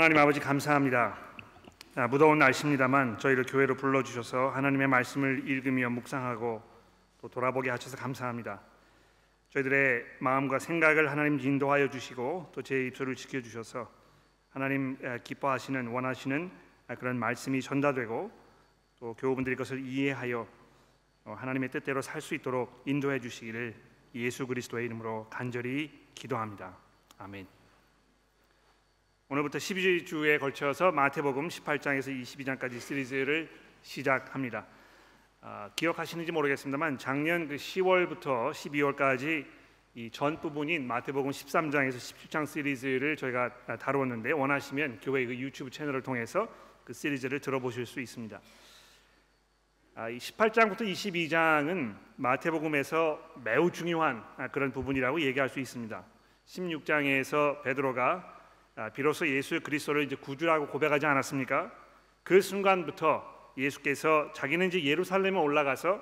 하나님 0.00 0.16
아버지 0.16 0.40
감사합니다. 0.40 1.14
아, 1.94 2.08
무더운 2.08 2.38
날씨입니다만 2.38 3.18
저희를 3.18 3.44
교회로 3.44 3.74
불러주셔서 3.74 4.48
하나님의 4.48 4.88
말씀을 4.88 5.46
읽으며 5.46 5.90
묵상하고 5.90 6.62
또 7.20 7.28
돌아보게 7.28 7.68
하셔서 7.68 7.98
감사합니다. 7.98 8.62
저희들의 9.50 10.02
마음과 10.20 10.58
생각을 10.58 11.10
하나님 11.10 11.38
인도하여 11.38 11.90
주시고 11.90 12.50
또 12.54 12.62
제 12.62 12.86
입술을 12.86 13.14
지켜 13.14 13.42
주셔서 13.42 13.92
하나님 14.48 14.96
기뻐하시는 15.22 15.88
원하시는 15.88 16.50
그런 16.98 17.18
말씀이 17.18 17.60
전달되고 17.60 18.30
또 19.00 19.14
교우분들이 19.18 19.54
그것을 19.54 19.84
이해하여 19.84 20.48
어, 21.26 21.34
하나님의 21.38 21.68
뜻대로 21.68 22.00
살 22.00 22.22
수 22.22 22.34
있도록 22.34 22.84
인도해 22.86 23.20
주시기를 23.20 23.74
예수 24.14 24.46
그리스도의 24.46 24.86
이름으로 24.86 25.26
간절히 25.28 26.08
기도합니다. 26.14 26.74
아멘. 27.18 27.59
오늘부터 29.32 29.58
12주에 29.58 30.40
걸쳐서 30.40 30.90
마태복음 30.90 31.46
18장에서 31.46 32.08
22장까지 32.20 32.80
시리즈를 32.80 33.48
시작합니다. 33.80 34.66
아, 35.40 35.70
기억하시는지 35.76 36.32
모르겠습니다만 36.32 36.98
작년 36.98 37.46
그 37.46 37.54
10월부터 37.54 38.50
12월까지 38.50 39.46
이 39.94 40.10
전 40.10 40.40
부분인 40.40 40.84
마태복음 40.84 41.30
13장에서 41.30 41.94
17장 41.94 42.44
시리즈를 42.44 43.14
저희가 43.14 43.76
다루었는데 43.78 44.32
원하시면 44.32 44.98
교회 45.00 45.24
그 45.26 45.36
유튜브 45.36 45.70
채널을 45.70 46.02
통해서 46.02 46.48
그 46.82 46.92
시리즈를 46.92 47.38
들어보실 47.38 47.86
수 47.86 48.00
있습니다. 48.00 48.40
아, 49.94 50.08
이 50.08 50.18
18장부터 50.18 50.80
22장은 50.80 51.94
마태복음에서 52.16 53.34
매우 53.44 53.70
중요한 53.70 54.24
아, 54.36 54.48
그런 54.48 54.72
부분이라고 54.72 55.20
얘기할 55.20 55.48
수 55.48 55.60
있습니다. 55.60 56.04
16장에서 56.46 57.62
베드로가 57.62 58.24
아, 58.26 58.39
비로소 58.88 59.28
예수 59.28 59.60
그리스도를 59.60 60.04
이제 60.04 60.16
구주라고 60.16 60.68
고백하지 60.68 61.04
않았습니까? 61.04 61.70
그 62.22 62.40
순간부터 62.40 63.52
예수께서 63.58 64.32
자기는 64.32 64.68
이제 64.68 64.82
예루살렘에 64.82 65.38
올라가서 65.38 66.00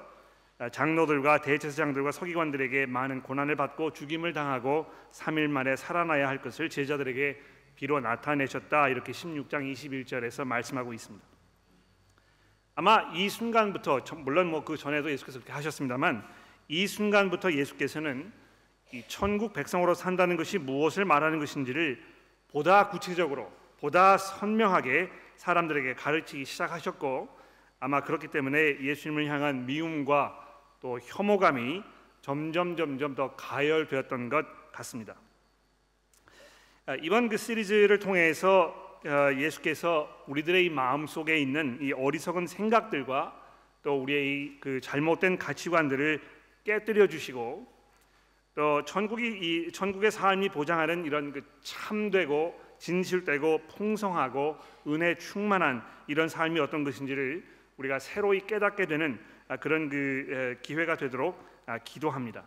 아, 0.60 0.68
장로들과 0.68 1.40
대제사장들과 1.40 2.10
서기관들에게 2.12 2.86
많은 2.86 3.22
고난을 3.22 3.56
받고 3.56 3.92
죽임을 3.92 4.32
당하고 4.32 4.86
3일 5.12 5.48
만에 5.48 5.76
살아나야 5.76 6.28
할 6.28 6.42
것을 6.42 6.68
제자들에게 6.68 7.40
비로 7.76 8.00
나타내셨다 8.00 8.88
이렇게 8.88 9.12
16장 9.12 9.72
21절에서 9.72 10.44
말씀하고 10.44 10.92
있습니다. 10.92 11.24
아마 12.74 13.10
이 13.12 13.28
순간부터 13.28 14.00
물론 14.18 14.48
뭐 14.48 14.64
그 14.64 14.76
전에도 14.76 15.10
예수께서 15.10 15.38
그렇게 15.38 15.52
하셨습니다만 15.52 16.24
이 16.68 16.86
순간부터 16.86 17.52
예수께서는 17.52 18.32
이 18.92 19.02
천국 19.06 19.52
백성으로 19.52 19.94
산다는 19.94 20.36
것이 20.36 20.58
무엇을 20.58 21.04
말하는 21.04 21.38
것인지를 21.38 22.02
보다 22.48 22.88
구체적으로 22.88 23.50
보다 23.78 24.18
선명하게 24.18 25.10
사람들에게 25.36 25.94
가르치기 25.94 26.44
시작하셨고 26.44 27.28
아마 27.80 28.02
그렇기 28.02 28.28
때문에 28.28 28.80
예수님을 28.80 29.27
향한 29.27 29.66
미움과 29.66 30.46
또 30.80 30.98
혐오감이 31.00 31.82
점점 32.20 32.76
점점 32.76 33.14
더 33.14 33.34
가열되었던 33.36 34.28
것 34.28 34.72
같습니다. 34.72 35.14
아, 36.86 36.96
이번 36.96 37.28
그 37.28 37.36
시리즈를 37.36 37.98
통해서 37.98 39.00
어, 39.06 39.32
예수께서 39.36 40.24
우리들의 40.26 40.66
이 40.66 40.70
마음 40.70 41.06
속에 41.06 41.38
있는 41.38 41.78
이 41.80 41.92
어리석은 41.92 42.48
생각들과 42.48 43.41
또 43.82 44.02
우리의 44.02 44.56
그 44.60 44.80
잘못된 44.80 45.38
가치관들을 45.38 46.20
깨뜨려 46.64 47.06
주시고 47.06 47.77
또 48.58 48.84
천국이 48.84 49.38
이 49.40 49.70
천국의 49.70 50.10
삶이 50.10 50.48
보장하는 50.48 51.04
이런 51.04 51.32
그 51.32 51.44
참되고 51.62 52.60
진실되고 52.78 53.68
풍성하고 53.68 54.58
은혜 54.88 55.14
충만한 55.14 55.80
이런 56.08 56.28
삶이 56.28 56.58
어떤 56.58 56.82
것인지를 56.82 57.44
우리가 57.76 58.00
새로이 58.00 58.48
깨닫게 58.48 58.86
되는 58.86 59.20
아, 59.47 59.58
그런 59.58 59.88
그 59.88 60.58
기회가 60.60 60.97
되도록 60.97 61.41
아, 61.66 61.78
기도합니다. 61.78 62.42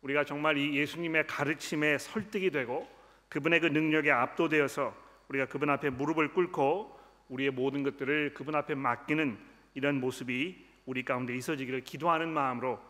우리가 0.00 0.24
정말 0.24 0.56
이 0.56 0.74
예수님의 0.74 1.26
가르침에 1.26 1.98
설득이 1.98 2.50
되고 2.50 2.88
그분의 3.28 3.60
그 3.60 3.66
능력에 3.66 4.10
압도되어서 4.10 4.94
우리가 5.28 5.48
그분 5.48 5.68
앞에 5.68 5.90
무릎을 5.90 6.32
꿇고 6.32 6.98
우리의 7.28 7.50
모든 7.50 7.82
것들을 7.82 8.32
그분 8.32 8.54
앞에 8.54 8.74
맡기는 8.74 9.36
이런 9.74 10.00
모습이 10.00 10.64
우리 10.86 11.04
가운데 11.04 11.36
있어지기를 11.36 11.84
기도하는 11.84 12.30
마음으로 12.30 12.80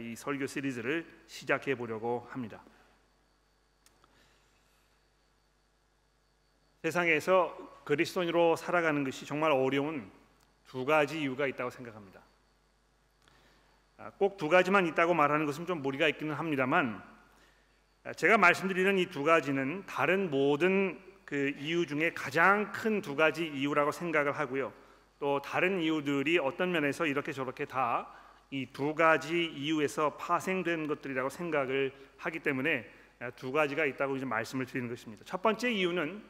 이 0.00 0.16
설교 0.16 0.46
시리즈를 0.46 1.06
시작해 1.26 1.74
보려고 1.74 2.26
합니다. 2.30 2.62
세상에서 6.82 7.82
그리스도인으로 7.84 8.56
살아가는 8.56 9.04
것이 9.04 9.26
정말 9.26 9.52
어려운 9.52 10.10
두 10.66 10.84
가지 10.84 11.20
이유가 11.20 11.46
있다고 11.46 11.70
생각합니다. 11.70 12.20
아, 13.96 14.10
꼭두 14.10 14.48
가지만 14.48 14.86
있다고 14.86 15.14
말하는 15.14 15.46
것은 15.46 15.66
좀 15.66 15.82
무리가 15.82 16.08
있기는 16.08 16.34
합니다만 16.34 17.02
아, 18.04 18.12
제가 18.12 18.36
말씀드리는 18.38 18.98
이 18.98 19.06
두 19.06 19.22
가지는 19.22 19.84
다른 19.86 20.30
모든 20.30 21.00
그 21.24 21.54
이유 21.58 21.86
중에 21.86 22.12
가장 22.12 22.70
큰 22.72 23.00
두 23.00 23.16
가지 23.16 23.46
이유라고 23.46 23.92
생각을 23.92 24.32
하고요. 24.38 24.72
또 25.20 25.40
다른 25.40 25.80
이유들이 25.80 26.38
어떤 26.38 26.72
면에서 26.72 27.06
이렇게 27.06 27.32
저렇게 27.32 27.64
다 27.64 28.10
이 28.54 28.66
두 28.72 28.94
가지 28.94 29.46
이유에서 29.46 30.16
파생된 30.16 30.86
것들이라고 30.86 31.28
생각을 31.28 31.92
하기 32.18 32.38
때문에 32.38 32.88
두 33.34 33.50
가지가 33.50 33.84
있다고 33.84 34.16
이제 34.16 34.24
말씀을 34.24 34.64
드리는 34.64 34.88
것입니다. 34.88 35.24
첫 35.24 35.42
번째 35.42 35.72
이유는 35.72 36.22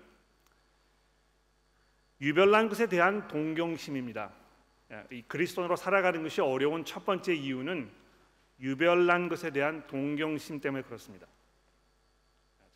유별난 2.22 2.70
것에 2.70 2.86
대한 2.86 3.28
동경심입니다. 3.28 4.32
이 5.10 5.22
그리스도인으로 5.28 5.76
살아가는 5.76 6.22
것이 6.22 6.40
어려운 6.40 6.86
첫 6.86 7.04
번째 7.04 7.34
이유는 7.34 7.90
유별난 8.58 9.28
것에 9.28 9.50
대한 9.50 9.86
동경심 9.86 10.62
때문에 10.62 10.82
그렇습니다. 10.84 11.26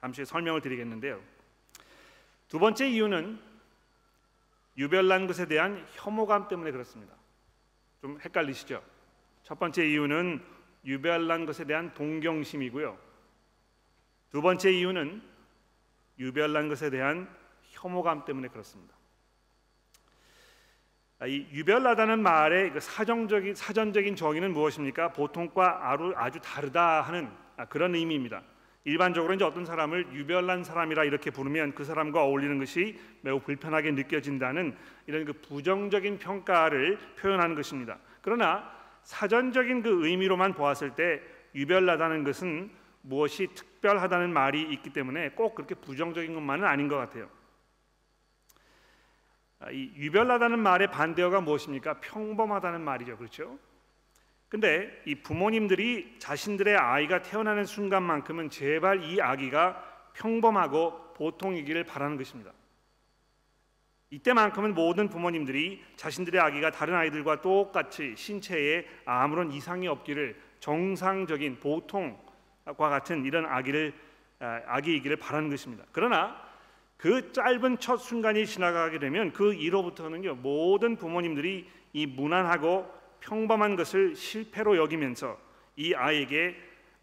잠시 0.02 0.26
설명을 0.26 0.60
드리겠는데요. 0.60 1.22
두 2.48 2.58
번째 2.58 2.86
이유는 2.86 3.40
유별난 4.76 5.26
것에 5.26 5.46
대한 5.46 5.86
혐오감 5.92 6.48
때문에 6.48 6.70
그렇습니다. 6.70 7.14
좀 8.02 8.20
헷갈리시죠? 8.20 8.97
첫 9.48 9.58
번째 9.58 9.88
이유는 9.88 10.42
유별난 10.84 11.46
것에 11.46 11.64
대한 11.64 11.94
동경심이고요. 11.94 12.98
두 14.28 14.42
번째 14.42 14.70
이유는 14.70 15.22
유별난 16.18 16.68
것에 16.68 16.90
대한 16.90 17.26
혐오감 17.70 18.26
때문에 18.26 18.48
그렇습니다. 18.48 18.94
아, 21.18 21.26
이 21.26 21.46
유별나다는 21.50 22.22
말의 22.22 22.72
그 22.74 22.80
사정적인 22.80 23.54
사전적인 23.54 24.16
정의는 24.16 24.52
무엇입니까? 24.52 25.14
보통과 25.14 25.80
아주 26.16 26.38
다르다 26.42 27.00
하는 27.00 27.30
아, 27.56 27.64
그런 27.64 27.94
의미입니다. 27.94 28.42
일반적으로 28.84 29.32
이제 29.32 29.44
어떤 29.44 29.64
사람을 29.64 30.12
유별난 30.12 30.62
사람이라 30.62 31.04
이렇게 31.04 31.30
부르면 31.30 31.74
그 31.74 31.84
사람과 31.84 32.22
어울리는 32.22 32.58
것이 32.58 33.00
매우 33.22 33.40
불편하게 33.40 33.92
느껴진다는 33.92 34.76
이런 35.06 35.24
그 35.24 35.32
부정적인 35.32 36.18
평가를 36.18 36.98
표현하는 37.18 37.54
것입니다. 37.54 37.98
그러나 38.20 38.77
사전적인 39.08 39.80
그 39.80 40.06
의미로만 40.06 40.52
보았을 40.52 40.94
때 40.94 41.22
유별나다는 41.54 42.24
것은 42.24 42.70
무엇이 43.00 43.48
특별하다는 43.54 44.30
말이 44.34 44.60
있기 44.74 44.90
때문에 44.90 45.30
꼭 45.30 45.54
그렇게 45.54 45.74
부정적인 45.74 46.34
것만은 46.34 46.66
아닌 46.66 46.88
것 46.88 46.96
같아요. 46.96 47.30
아, 49.60 49.70
이 49.70 49.90
유별나다는 49.96 50.58
말의 50.58 50.90
반대어가 50.90 51.40
무엇입니까? 51.40 52.00
평범하다는 52.00 52.82
말이죠, 52.82 53.16
그렇죠? 53.16 53.58
근데 54.50 55.02
이 55.06 55.14
부모님들이 55.14 56.16
자신들의 56.18 56.76
아이가 56.76 57.22
태어나는 57.22 57.64
순간만큼은 57.64 58.50
제발 58.50 59.04
이 59.04 59.22
아기가 59.22 60.10
평범하고 60.12 61.14
보통이기를 61.14 61.84
바라는 61.84 62.18
것입니다. 62.18 62.52
이때만큼은 64.10 64.74
모든 64.74 65.08
부모님들이 65.08 65.82
자신들의 65.96 66.40
아기가 66.40 66.70
다른 66.70 66.94
아이들과 66.94 67.42
똑같이 67.42 68.14
신체에 68.16 68.86
아무런 69.04 69.52
이상이 69.52 69.86
없기를 69.86 70.36
정상적인 70.60 71.60
보통과 71.60 72.88
같은 72.88 73.24
이런 73.24 73.46
아기를 73.46 73.92
아, 74.40 74.60
아기이기를 74.66 75.16
바라는 75.16 75.50
것입니다. 75.50 75.84
그러나 75.90 76.40
그 76.96 77.32
짧은 77.32 77.78
첫 77.78 77.96
순간이 77.96 78.46
지나가게 78.46 78.98
되면 78.98 79.32
그 79.32 79.52
이로부터는요 79.52 80.36
모든 80.36 80.96
부모님들이 80.96 81.68
이 81.92 82.06
무난하고 82.06 82.86
평범한 83.20 83.76
것을 83.76 84.14
실패로 84.14 84.76
여기면서 84.76 85.38
이 85.76 85.94
아이에게 85.94 86.56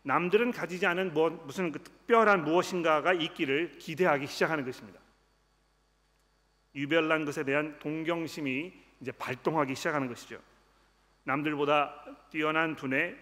남들은 0.04 0.52
가지지 0.52 0.86
않은 0.86 1.14
무슨 1.46 1.72
그 1.72 1.80
특별한 1.80 2.44
무엇인가가 2.44 3.14
있기를 3.14 3.78
기대하기 3.80 4.28
시작하는 4.28 4.64
것입니다. 4.64 5.00
유별난 6.76 7.26
것에 7.26 7.44
대한 7.44 7.78
동경심이 7.80 8.74
이제 9.02 9.12
발동하기 9.12 9.76
시작하는 9.76 10.08
것이죠. 10.08 10.40
남들보다 11.24 12.06
뛰어난 12.30 12.76
두뇌, 12.76 13.16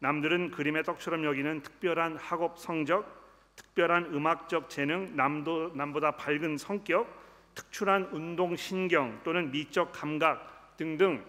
남들은 0.00 0.50
그림의 0.50 0.84
떡처럼 0.84 1.24
여기는 1.24 1.62
특별한 1.62 2.16
학업 2.16 2.58
성적, 2.58 3.18
특별한 3.56 4.14
음악적 4.14 4.70
재능, 4.70 5.16
남도 5.16 5.72
남보다 5.74 6.12
밝은 6.12 6.58
성격, 6.58 7.18
특출한 7.54 8.04
운동 8.12 8.54
신경 8.54 9.20
또는 9.24 9.50
미적 9.50 9.92
감각 9.92 10.76
등등 10.76 11.24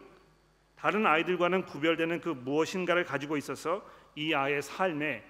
다른 0.76 1.06
아이들과는 1.06 1.66
구별되는 1.66 2.22
그 2.22 2.30
무엇인가를 2.30 3.04
가지고 3.04 3.36
있어서 3.38 3.84
이 4.16 4.34
아이의 4.34 4.62
삶에 4.62 5.24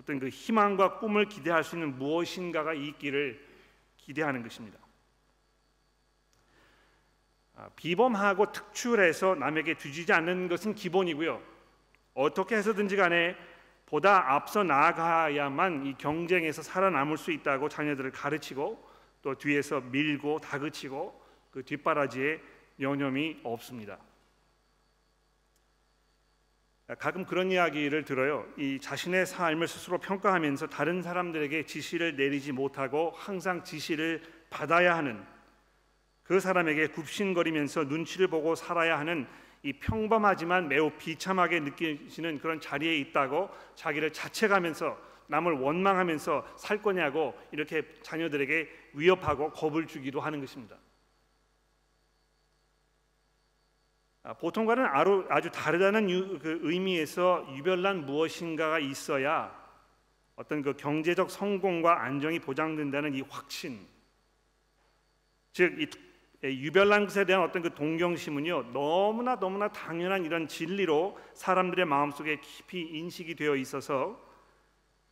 어떤 0.00 0.18
그 0.18 0.28
희망과 0.28 0.98
꿈을 0.98 1.26
기대할 1.26 1.62
수 1.64 1.76
있는 1.76 1.98
무엇인가가 1.98 2.72
있기를 2.72 3.46
기대하는 3.96 4.42
것입니다. 4.42 4.78
아, 7.60 7.68
비범하고 7.74 8.52
특출해서 8.52 9.34
남에게 9.34 9.74
뒤지지 9.74 10.12
않는 10.12 10.46
것은 10.46 10.76
기본이고요. 10.76 11.42
어떻게 12.14 12.54
해서든지 12.54 12.94
간에 12.94 13.34
보다 13.84 14.32
앞서 14.32 14.62
나아가야만 14.62 15.84
이 15.86 15.94
경쟁에서 15.98 16.62
살아남을 16.62 17.16
수 17.16 17.32
있다고 17.32 17.68
자녀들을 17.68 18.12
가르치고 18.12 18.88
또 19.22 19.34
뒤에서 19.34 19.80
밀고 19.80 20.38
다그치고 20.38 21.20
그 21.50 21.64
뒷바라지에 21.64 22.40
여념이 22.78 23.40
없습니다. 23.42 23.98
가끔 27.00 27.24
그런 27.24 27.50
이야기를 27.50 28.04
들어요. 28.04 28.46
이 28.56 28.78
자신의 28.80 29.26
삶을 29.26 29.66
스스로 29.66 29.98
평가하면서 29.98 30.68
다른 30.68 31.02
사람들에게 31.02 31.64
지시를 31.64 32.14
내리지 32.14 32.52
못하고 32.52 33.10
항상 33.16 33.64
지시를 33.64 34.22
받아야 34.48 34.96
하는 34.96 35.26
그 36.28 36.40
사람에게 36.40 36.88
굽신거리면서 36.88 37.84
눈치를 37.84 38.28
보고 38.28 38.54
살아야 38.54 38.98
하는 38.98 39.26
이 39.62 39.72
평범하지만 39.72 40.68
매우 40.68 40.90
비참하게 40.90 41.60
느끼시는 41.60 42.38
그런 42.40 42.60
자리에 42.60 42.98
있다고 42.98 43.48
자기를 43.74 44.12
자책하면서 44.12 45.08
남을 45.28 45.54
원망하면서 45.54 46.56
살 46.58 46.82
거냐고 46.82 47.34
이렇게 47.50 47.82
자녀들에게 48.02 48.68
위협하고 48.92 49.52
겁을 49.52 49.86
주기도 49.86 50.20
하는 50.20 50.40
것입니다. 50.40 50.76
아, 54.22 54.34
보통과는 54.34 54.84
아주 55.30 55.50
다르다는 55.50 56.38
그 56.40 56.58
의미에서 56.62 57.46
유별난 57.56 58.04
무엇인가가 58.04 58.78
있어야 58.78 59.56
어떤 60.36 60.60
그 60.60 60.74
경제적 60.74 61.30
성공과 61.30 62.02
안정이 62.02 62.38
보장된다는 62.40 63.14
이 63.14 63.22
확신, 63.22 63.86
즉 65.52 65.78
이 65.78 66.07
유별난 66.42 67.06
것에 67.06 67.24
대한 67.24 67.42
어떤 67.42 67.62
그 67.62 67.74
동경심은요 67.74 68.72
너무나 68.72 69.38
너무나 69.38 69.68
당연한 69.68 70.24
이런 70.24 70.46
진리로 70.46 71.18
사람들의 71.34 71.84
마음속에 71.84 72.40
깊이 72.40 72.80
인식이 72.80 73.34
되어 73.34 73.56
있어서 73.56 74.24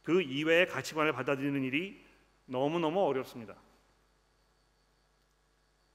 그 0.02 0.23
이외의 0.23 0.69
가치관을 0.69 1.12
받아들이는 1.12 1.64
일이 1.64 2.00
너무 2.44 2.78
너무 2.78 3.00
어렵습니다. 3.00 3.56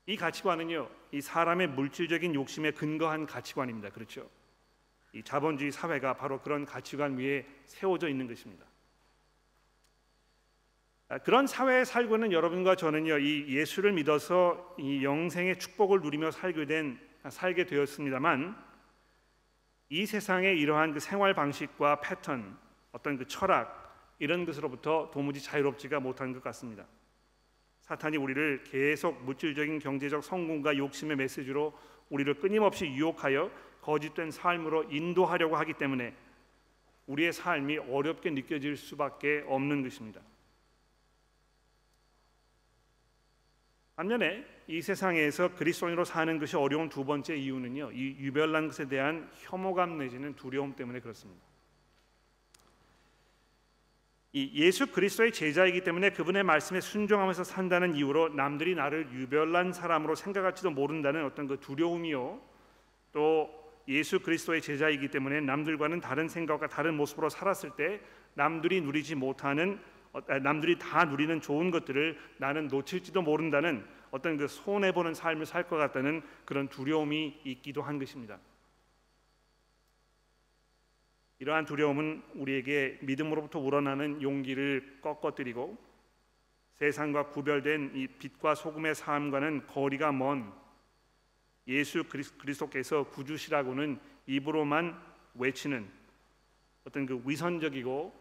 이 0.06 0.18
가치관은요, 0.18 0.90
이 1.14 1.22
사람의 1.22 1.68
물질적인 1.70 2.36
욕심에 2.36 2.72
근거한 2.72 3.26
가치관입니다. 3.26 3.90
그렇죠? 3.92 4.30
이 5.14 5.24
자본주의 5.24 5.72
사회가 5.72 6.16
바로 6.16 6.42
그런 6.42 6.66
가치관 6.66 7.18
위에 7.18 7.46
세워져 7.66 8.10
있는 8.10 8.28
것입니다. 8.28 8.66
아, 11.12 11.18
그런 11.18 11.46
사회에 11.46 11.84
살고 11.84 12.16
있는 12.16 12.32
여러분과 12.32 12.78
저는요, 12.78 13.18
이 13.18 13.46
예수를 13.50 13.92
믿어서 13.92 14.74
이 14.80 15.04
영생의 15.04 15.60
축복을 15.60 16.00
누리며 16.00 16.32
살게 16.32 16.66
된 16.66 16.98
살게 17.28 17.66
되었습니다만, 17.66 18.56
이 19.90 20.06
세상의 20.06 20.58
이러한 20.58 20.94
그 20.94 21.02
생활 21.02 21.34
방식과 21.34 22.00
패턴, 22.00 22.58
어떤 22.94 23.18
그 23.18 23.28
철학 23.28 23.94
이런 24.20 24.46
것으로부터 24.46 25.12
도무지 25.14 25.44
자유롭지가 25.44 26.00
못한 26.00 26.32
것 26.32 26.42
같습니다. 26.44 26.86
사탄이 27.82 28.16
우리를 28.16 28.64
계속 28.64 29.22
물질적인 29.26 29.80
경제적 29.80 30.24
성공과 30.24 30.78
욕심의 30.78 31.18
메시지로 31.18 31.78
우리를 32.10 32.36
끊임없이 32.36 32.86
유혹하여 32.86 33.52
거짓된 33.82 34.32
삶으로 34.32 34.86
인도하려고 34.90 35.58
하기 35.58 35.74
때문에 35.74 36.16
우리의 37.08 37.34
삶이 37.34 37.80
어렵게 37.80 38.30
느껴질 38.30 38.78
수밖에 38.78 39.44
없는 39.46 39.84
것입니다. 39.84 40.22
반면에 43.96 44.46
이 44.68 44.82
세상에서 44.82 45.56
그리스도인으로 45.56 46.06
사는 46.06 46.40
것이 46.40 46.56
어려운 46.56 46.90
두 46.90 47.06
번째 47.06 47.36
이유는요. 47.36 47.92
이 47.92 48.18
유별난 48.20 48.68
것에 48.68 48.88
대한 48.88 49.30
혐오감 49.36 49.98
내지는 49.98 50.36
두려움 50.36 50.76
때문에 50.76 51.00
그렇습니다. 51.00 51.52
이 54.34 54.50
예수 54.54 54.88
그리스도의 54.88 55.34
제자이기 55.34 55.82
때문에 55.82 56.12
그분의 56.12 56.44
말씀에 56.44 56.80
순종하면서 56.80 57.44
산다는 57.44 57.96
이유로 57.96 58.30
남들이 58.30 58.76
나를 58.76 59.12
유별난 59.12 59.74
사람으로 59.74 60.16
생각할지도 60.16 60.72
모른다는 60.72 61.26
어떤 61.26 61.48
그 61.48 61.60
두려움이요. 61.60 62.40
또 63.12 63.50
예수 63.90 64.22
그리스도의 64.22 64.62
제자이기 64.62 65.10
때문에 65.10 65.42
남들과는 65.42 66.00
다른 66.00 66.30
생각과 66.30 66.68
다른 66.68 66.96
모습으로 66.96 67.28
살았을 67.28 67.72
때 67.72 68.00
남들이 68.36 68.80
누리지 68.80 69.16
못하는 69.16 69.74
어, 69.74 69.91
남들이 70.42 70.78
다 70.78 71.06
누리는 71.06 71.40
좋은 71.42 71.72
것들을 71.72 72.18
나는 72.38 72.68
놓칠지도 72.68 73.22
모른다는 73.22 73.86
어떤 74.12 74.38
그 74.38 74.48
손해 74.48 74.92
보는 74.92 75.14
삶을 75.14 75.46
살 75.46 75.68
것 75.68 75.78
같다는 75.78 76.22
그런 76.46 76.68
두려움이 76.68 77.42
있기도 77.46 77.82
한 77.82 77.98
것입니다. 77.98 78.38
이러한 81.40 81.66
두려움은 81.66 82.22
우리에게 82.36 83.00
믿음으로부터 83.02 83.60
우러나는 83.60 84.22
용기를 84.22 85.00
꺾어뜨리고 85.02 85.78
세상과 86.76 87.30
구별된 87.30 87.94
이 87.96 88.08
빛과 88.08 88.56
소금의 88.56 88.96
삶과는 88.96 89.66
거리가 89.68 90.12
먼 90.12 90.52
예수 91.68 92.04
그리스도께서 92.04 93.04
구주시라고는 93.06 94.00
입으로만 94.28 95.00
외치는 95.36 95.88
어떤 96.86 97.06
그 97.06 97.22
위선적이고 97.26 98.14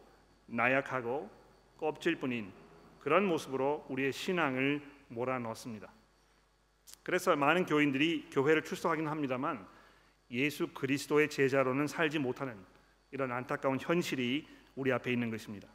나약하고 0.47 1.40
껍질 1.81 2.17
뿐인 2.17 2.53
그런 3.01 3.25
모습으로 3.25 3.87
우리의 3.89 4.13
신앙을 4.13 4.83
몰아넣습니다. 5.09 5.91
그래서 7.03 7.35
많은 7.35 7.65
교인들이 7.65 8.29
교회를 8.31 8.63
출석하긴 8.63 9.09
합니다만 9.09 9.67
예수 10.31 10.69
그리스도의 10.69 11.31
제자로는 11.31 11.87
살지 11.87 12.19
못하는 12.19 12.55
이런 13.11 13.33
안타까운 13.33 13.79
현실이 13.81 14.47
우리 14.77 14.93
앞에 14.93 15.11
있는 15.11 15.31
것입니다. 15.31 15.67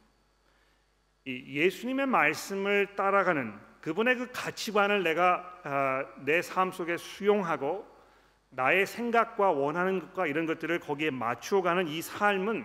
이 1.24 1.58
예수님의 1.58 2.06
말씀을 2.06 2.94
따라가는 2.94 3.58
그분의 3.80 4.16
그 4.16 4.30
가치관을 4.32 5.02
내가 5.02 5.60
아, 5.64 6.04
내삶 6.24 6.70
속에 6.70 6.96
수용하고 6.96 7.84
나의 8.50 8.86
생각과 8.86 9.50
원하는 9.50 9.98
것과 9.98 10.28
이런 10.28 10.46
것들을 10.46 10.78
거기에 10.78 11.10
맞추어가는 11.10 11.88
이 11.88 12.00
삶은 12.00 12.64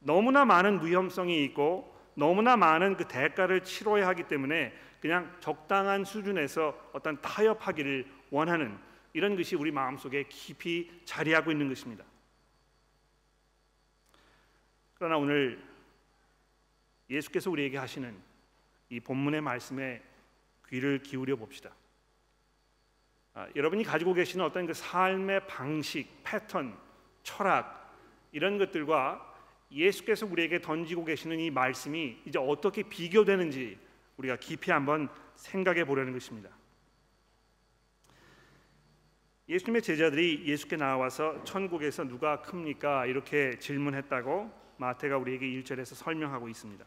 너무나 0.00 0.44
많은 0.44 0.84
위험성이 0.84 1.42
있고 1.44 1.95
너무나 2.16 2.56
많은 2.56 2.96
그 2.96 3.06
대가를 3.06 3.62
치러야 3.62 4.08
하기 4.08 4.24
때문에 4.24 4.74
그냥 5.00 5.36
적당한 5.40 6.04
수준에서 6.04 6.90
어떤 6.92 7.20
타협하기를 7.20 8.06
원하는 8.30 8.76
이런 9.12 9.36
것이 9.36 9.54
우리 9.54 9.70
마음속에 9.70 10.24
깊이 10.24 10.90
자리하고 11.04 11.52
있는 11.52 11.68
것입니다. 11.68 12.04
그러나 14.94 15.18
오늘 15.18 15.62
예수께서 17.10 17.50
우리에게 17.50 17.76
하시는 17.76 18.16
이 18.88 18.98
본문의 18.98 19.42
말씀에 19.42 20.02
귀를 20.68 21.02
기울여 21.02 21.36
봅시다. 21.36 21.70
아, 23.34 23.46
여러분이 23.54 23.84
가지고 23.84 24.14
계시는 24.14 24.42
어떤 24.42 24.66
그 24.66 24.72
삶의 24.72 25.46
방식, 25.46 26.08
패턴, 26.24 26.76
철학 27.22 27.94
이런 28.32 28.56
것들과 28.56 29.35
예수께서 29.70 30.26
우리에게 30.26 30.60
던지고 30.60 31.04
계시는 31.04 31.38
이 31.40 31.50
말씀이 31.50 32.22
이제 32.24 32.38
어떻게 32.38 32.82
비교되는지 32.82 33.78
우리가 34.16 34.36
깊이 34.36 34.70
한번 34.70 35.08
생각해 35.34 35.84
보려는 35.84 36.12
것입니다. 36.12 36.50
예수님의 39.48 39.82
제자들이 39.82 40.44
예수께 40.44 40.76
나와서 40.76 41.42
천국에서 41.44 42.04
누가 42.04 42.42
큽니까? 42.42 43.06
이렇게 43.06 43.58
질문했다고 43.58 44.50
마태가 44.78 45.18
우리에게 45.18 45.46
1절에서 45.46 45.94
설명하고 45.94 46.48
있습니다. 46.48 46.84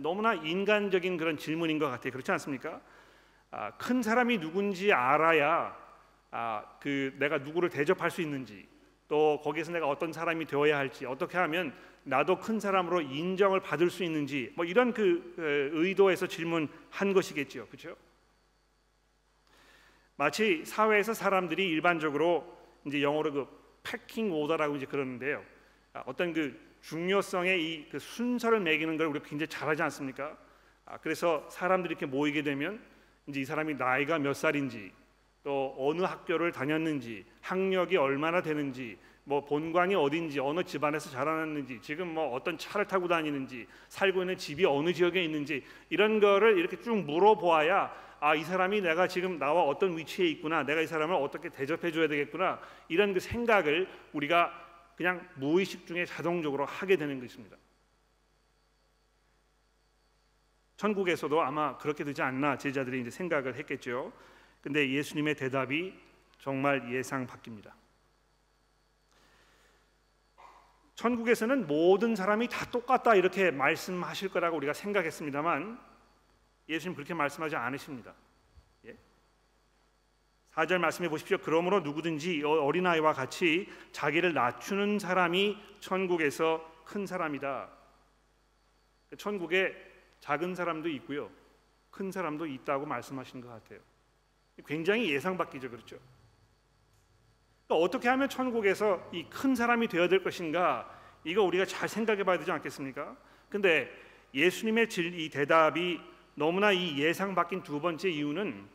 너무나 0.00 0.34
인간적인 0.34 1.16
그런 1.16 1.36
질문인 1.36 1.78
것 1.78 1.88
같아요. 1.88 2.12
그렇지 2.12 2.30
않습니까? 2.32 2.82
아, 3.50 3.70
큰 3.76 4.02
사람이 4.02 4.38
누군지 4.38 4.92
알아야 4.92 5.76
아, 6.30 6.64
그 6.80 7.14
내가 7.18 7.38
누구를 7.38 7.70
대접할 7.70 8.10
수 8.10 8.20
있는지 8.20 8.68
또 9.08 9.40
거기에서 9.42 9.72
내가 9.72 9.88
어떤 9.88 10.12
사람이 10.12 10.46
되어야 10.46 10.76
할지 10.78 11.06
어떻게 11.06 11.38
하면 11.38 11.74
나도 12.04 12.38
큰 12.38 12.60
사람으로 12.60 13.00
인정을 13.00 13.60
받을 13.60 13.90
수 13.90 14.04
있는지 14.04 14.52
뭐 14.56 14.64
이런 14.64 14.92
그 14.92 15.34
의도에서 15.72 16.26
질문한 16.26 17.12
것이겠죠. 17.14 17.66
그렇죠? 17.68 17.96
마치 20.16 20.64
사회에서 20.64 21.14
사람들이 21.14 21.68
일반적으로 21.68 22.56
이제 22.86 23.02
영어로 23.02 23.32
그 23.32 23.48
패킹 23.82 24.32
오더라고 24.32 24.76
이제 24.76 24.86
그러는데요. 24.86 25.42
아, 25.92 26.02
어떤 26.06 26.32
그 26.32 26.58
중요성의 26.82 27.62
이 27.62 27.88
그 27.90 27.98
순서를 27.98 28.60
매기는 28.60 28.96
걸 28.96 29.06
우리가 29.08 29.26
굉장히 29.26 29.48
잘하지 29.48 29.82
않습니까? 29.82 30.36
아, 30.84 30.98
그래서 30.98 31.48
사람들이 31.50 31.92
이렇게 31.92 32.06
모이게 32.06 32.42
되면 32.42 32.80
이제 33.26 33.40
이 33.40 33.44
사람이 33.44 33.74
나이가 33.74 34.18
몇 34.18 34.34
살인지 34.34 34.92
또 35.44 35.74
어느 35.78 36.02
학교를 36.02 36.50
다녔는지 36.50 37.24
학력이 37.42 37.96
얼마나 37.96 38.42
되는지 38.42 38.98
뭐 39.24 39.44
본관이 39.44 39.94
어딘지 39.94 40.40
어느 40.40 40.64
집안에서 40.64 41.10
자라났는지 41.10 41.80
지금 41.80 42.12
뭐 42.12 42.34
어떤 42.34 42.58
차를 42.58 42.86
타고 42.86 43.06
다니는지 43.06 43.68
살고 43.88 44.22
있는 44.22 44.36
집이 44.36 44.64
어느 44.64 44.92
지역에 44.92 45.22
있는지 45.22 45.62
이런 45.90 46.18
거를 46.18 46.58
이렇게 46.58 46.80
쭉 46.80 46.96
물어보아야 46.96 48.04
아 48.20 48.34
이 48.34 48.42
사람이 48.42 48.80
내가 48.80 49.06
지금 49.06 49.38
나와 49.38 49.64
어떤 49.64 49.98
위치에 49.98 50.26
있구나 50.28 50.62
내가 50.62 50.80
이 50.80 50.86
사람을 50.86 51.14
어떻게 51.14 51.50
대접해 51.50 51.92
줘야 51.92 52.08
되겠구나 52.08 52.58
이런 52.88 53.12
그 53.12 53.20
생각을 53.20 53.86
우리가 54.14 54.50
그냥 54.96 55.28
무의식 55.34 55.86
중에 55.86 56.06
자동적으로 56.06 56.64
하게 56.64 56.96
되는 56.96 57.20
것입니다. 57.20 57.58
천국에서도 60.78 61.40
아마 61.42 61.76
그렇게 61.76 62.02
되지 62.02 62.22
않나 62.22 62.56
제자들이 62.56 63.02
이제 63.02 63.10
생각을 63.10 63.56
했겠죠. 63.56 64.10
근데 64.64 64.88
예수님의 64.88 65.34
대답이 65.34 65.92
정말 66.38 66.90
예상 66.90 67.26
바뀝니다. 67.26 67.70
천국에서는 70.94 71.66
모든 71.66 72.16
사람이 72.16 72.48
다 72.48 72.70
똑같다 72.70 73.14
이렇게 73.14 73.50
말씀하실 73.50 74.30
거라고 74.30 74.56
우리가 74.56 74.72
생각했습니다만 74.72 75.78
예수님 76.70 76.94
그렇게 76.94 77.12
말씀하지 77.12 77.56
않으십니다. 77.56 78.14
예? 78.86 78.96
4절 80.54 80.78
말씀해 80.78 81.10
보십시오. 81.10 81.36
그러므로 81.36 81.80
누구든지 81.80 82.42
어, 82.42 82.48
어린아이와 82.64 83.12
같이 83.12 83.68
자기를 83.92 84.32
낮추는 84.32 84.98
사람이 84.98 85.58
천국에서 85.80 86.84
큰 86.86 87.04
사람이다. 87.04 87.68
천국에 89.18 89.76
작은 90.20 90.54
사람도 90.54 90.88
있고요. 90.88 91.30
큰 91.90 92.10
사람도 92.10 92.46
있다고 92.46 92.86
말씀하신 92.86 93.42
것 93.42 93.48
같아요. 93.48 93.80
굉장히 94.66 95.10
예상 95.10 95.36
밖이죠. 95.36 95.70
그렇죠? 95.70 95.96
그러니까 97.66 97.84
어떻게 97.84 98.08
하면 98.08 98.28
천국에서 98.28 99.08
이 99.12 99.24
큰 99.30 99.54
사람이 99.54 99.88
되어야 99.88 100.08
될 100.08 100.22
것인가? 100.22 100.90
이거 101.24 101.42
우리가 101.42 101.64
잘 101.64 101.88
생각해 101.88 102.22
봐야 102.24 102.38
되지 102.38 102.50
않겠습니까? 102.50 103.16
근데 103.48 103.90
예수님의 104.34 104.88
이 104.90 105.30
대답이 105.30 106.00
너무나 106.34 106.72
이 106.72 106.98
예상 106.98 107.34
바뀐 107.34 107.62
두 107.62 107.80
번째 107.80 108.10
이유는 108.10 108.68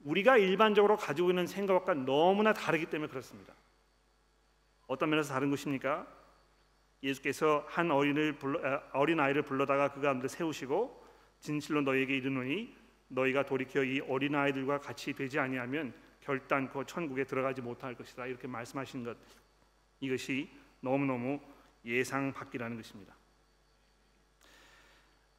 우리가 0.00 0.38
일반적으로 0.38 0.96
가지고 0.96 1.30
있는 1.30 1.46
생각과 1.46 1.94
너무나 1.94 2.52
다르기 2.52 2.86
때문에 2.86 3.10
그렇습니다. 3.10 3.54
어떤 4.86 5.10
면에서 5.10 5.32
다른 5.34 5.50
것입니까? 5.50 6.06
예수께서 7.02 7.64
한 7.68 7.90
어린을 7.90 8.38
불러, 8.38 8.82
어린 8.92 9.20
아이를 9.20 9.42
불러다가 9.42 9.88
그 9.92 10.00
가운데 10.00 10.26
세우시고 10.26 11.06
진실로 11.38 11.82
너에게 11.82 12.16
이르노니 12.16 12.74
너희가 13.10 13.44
돌이켜 13.44 13.82
이 13.84 14.00
어린 14.00 14.34
아이들과 14.34 14.78
같이 14.78 15.12
되지 15.12 15.38
아니하면 15.38 15.92
결단코 16.20 16.84
천국에 16.84 17.24
들어가지 17.24 17.60
못할 17.60 17.94
것이다 17.94 18.26
이렇게 18.26 18.46
말씀하신 18.46 19.04
것 19.04 19.16
이것이 20.00 20.48
너무너무 20.80 21.40
예상 21.84 22.32
밖이라는 22.32 22.76
것입니다. 22.76 23.14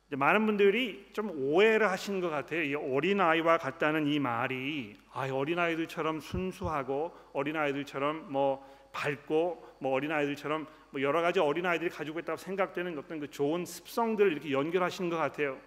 많은 0.10 0.46
분들이 0.46 1.10
좀 1.13 1.32
오해를 1.32 1.90
하시는 1.90 2.20
것 2.20 2.30
같아요. 2.30 2.63
이 2.63 2.75
어린 2.75 3.22
아이와 3.22 3.58
같다는 3.58 4.08
이 4.08 4.20
말이 4.20 4.98
아, 5.13 5.30
어린 5.32 5.58
아이들처럼 5.58 6.20
순수하고 6.20 7.16
어린 7.32 7.56
아이들처럼 7.56 8.30
뭐 8.30 8.70
밝고 8.92 9.75
뭐 9.80 9.94
어린 9.94 10.12
아이들처럼 10.12 10.68
뭐 10.90 11.01
여러 11.01 11.22
가지 11.22 11.40
어린 11.40 11.66
아이들이 11.66 11.90
가지고 11.90 12.20
있다고 12.20 12.36
생각되는 12.36 12.98
어떤 13.00 13.22
그 13.22 13.30
좋은 13.30 13.66
습성들을 13.66 14.34
이렇게 14.34 14.51
연결하시는 14.51 15.10
것 15.10 15.16
같아요. 15.16 15.58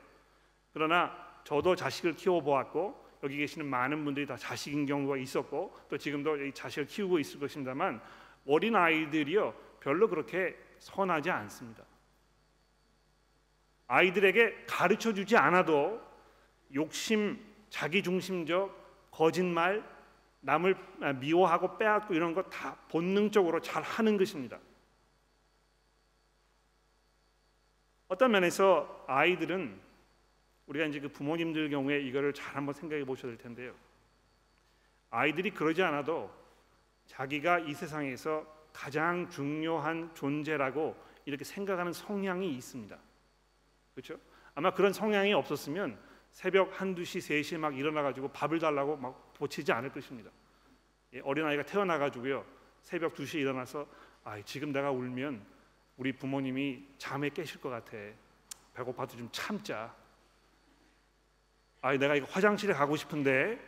그러나 0.74 1.23
저도 1.44 1.76
자식을 1.76 2.16
키워 2.16 2.40
보았고 2.40 3.04
여기 3.22 3.36
계시는 3.38 3.66
많은 3.66 4.04
분들이 4.04 4.26
다 4.26 4.36
자식인 4.36 4.86
경우가 4.86 5.16
있었고 5.16 5.74
또 5.88 5.96
지금도 5.96 6.44
이 6.44 6.52
자식을 6.52 6.86
키우고 6.86 7.18
있을 7.18 7.40
것입니다만 7.40 8.00
어린 8.46 8.76
아이들이요 8.76 9.54
별로 9.80 10.08
그렇게 10.08 10.56
선하지 10.78 11.30
않습니다. 11.30 11.84
아이들에게 13.86 14.64
가르쳐 14.66 15.12
주지 15.12 15.36
않아도 15.36 16.00
욕심, 16.74 17.38
자기중심적, 17.70 19.10
거짓말, 19.10 19.84
남을 20.40 20.76
미워하고 21.20 21.78
빼앗고 21.78 22.14
이런 22.14 22.34
거 22.34 22.42
다 22.50 22.76
본능적으로 22.88 23.60
잘 23.60 23.82
하는 23.82 24.16
것입니다. 24.16 24.58
어떤 28.08 28.30
면에서 28.30 29.04
아이들은 29.06 29.80
우리가 30.66 30.86
이제 30.86 31.00
그 31.00 31.08
부모님들 31.08 31.68
경우에 31.70 32.00
이거를 32.00 32.32
잘 32.32 32.56
한번 32.56 32.72
생각해 32.74 33.04
보셔야 33.04 33.32
될 33.32 33.38
텐데요. 33.38 33.74
아이들이 35.10 35.50
그러지 35.50 35.82
않아도 35.82 36.30
자기가 37.06 37.60
이 37.60 37.74
세상에서 37.74 38.46
가장 38.72 39.28
중요한 39.30 40.12
존재라고 40.14 40.96
이렇게 41.26 41.44
생각하는 41.44 41.92
성향이 41.92 42.52
있습니다. 42.54 42.98
그렇죠? 43.94 44.18
아마 44.54 44.72
그런 44.72 44.92
성향이 44.92 45.32
없었으면 45.32 45.98
새벽 46.30 46.80
한두 46.80 47.04
시, 47.04 47.20
세 47.20 47.42
시에 47.42 47.58
막 47.58 47.78
일어나 47.78 48.02
가지고 48.02 48.28
밥을 48.28 48.58
달라고 48.58 48.96
막 48.96 49.32
보치지 49.34 49.70
않을 49.72 49.90
것입니다. 49.90 50.30
예, 51.12 51.20
어린아이가 51.20 51.62
태어나 51.62 51.98
가지고요. 51.98 52.44
새벽 52.82 53.14
두 53.14 53.24
시에 53.24 53.40
일어나서 53.40 53.86
아, 54.24 54.40
지금 54.42 54.72
내가 54.72 54.90
울면 54.90 55.44
우리 55.96 56.12
부모님이 56.12 56.88
잠에 56.98 57.28
깨실 57.28 57.60
것 57.60 57.68
같아. 57.68 57.96
배고파도 58.74 59.16
좀 59.16 59.28
참자. 59.30 59.94
아, 61.84 61.92
내가 61.98 62.14
이거 62.14 62.26
화장실에 62.30 62.72
가고 62.72 62.96
싶은데 62.96 63.58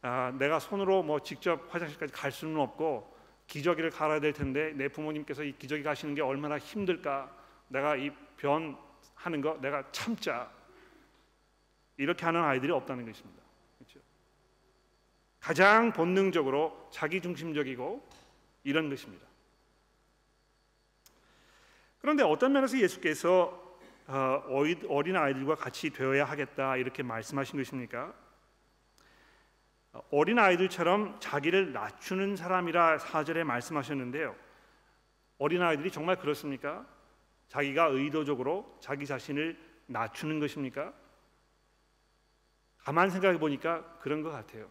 아, 0.00 0.32
내가 0.38 0.58
손으로 0.58 1.02
뭐 1.02 1.20
직접 1.20 1.72
화장실까지 1.72 2.14
갈 2.14 2.32
수는 2.32 2.58
없고 2.58 3.14
기저귀를 3.46 3.90
갈아야 3.90 4.20
될 4.20 4.32
텐데 4.32 4.72
내 4.74 4.88
부모님께서 4.88 5.42
이 5.44 5.52
기저귀 5.58 5.82
가시는 5.82 6.14
게 6.14 6.22
얼마나 6.22 6.58
힘들까? 6.58 7.30
내가 7.68 7.96
이 7.96 8.10
변 8.38 8.78
하는 9.16 9.42
거 9.42 9.58
내가 9.60 9.84
참자. 9.92 10.50
이렇게 11.98 12.24
하는 12.24 12.40
아이들이 12.40 12.72
없다는 12.72 13.04
것입니다. 13.04 13.42
그렇죠? 13.76 14.00
가장 15.40 15.92
본능적으로 15.92 16.88
자기 16.90 17.20
중심적이고 17.20 18.08
이런 18.64 18.88
것입니다. 18.88 19.26
그런데 22.00 22.22
어떤 22.22 22.52
면에서 22.52 22.78
예수께서 22.78 23.67
어, 24.10 24.42
어린 24.88 25.16
아이들과 25.16 25.54
같이 25.54 25.90
되어야 25.90 26.24
하겠다 26.24 26.76
이렇게 26.78 27.02
말씀하신 27.02 27.58
것입니까? 27.58 28.14
어린 30.10 30.38
아이들처럼 30.38 31.20
자기를 31.20 31.72
낮추는 31.72 32.34
사람이라 32.36 32.98
사절에 32.98 33.44
말씀하셨는데요. 33.44 34.34
어린 35.36 35.60
아이들이 35.60 35.90
정말 35.90 36.16
그렇습니까? 36.16 36.86
자기가 37.48 37.86
의도적으로 37.86 38.78
자기 38.80 39.04
자신을 39.04 39.58
낮추는 39.86 40.40
것입니까? 40.40 40.94
가만 42.78 43.10
생각해 43.10 43.38
보니까 43.38 43.98
그런 43.98 44.22
것 44.22 44.30
같아요. 44.30 44.70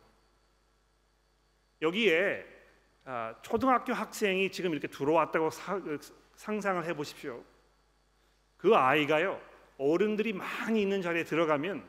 여기에 1.83 2.43
아, 3.05 3.35
초등학교 3.43 3.93
학생이 3.93 4.51
지금 4.51 4.71
이렇게 4.71 4.87
들어왔다고 4.87 5.51
상상을 6.35 6.83
해 6.83 6.93
보십시오. 6.95 7.43
그 8.57 8.75
아이가요 8.75 9.39
어른들이 9.77 10.33
많이 10.33 10.81
있는 10.81 11.01
자리에 11.01 11.23
들어가면 11.23 11.83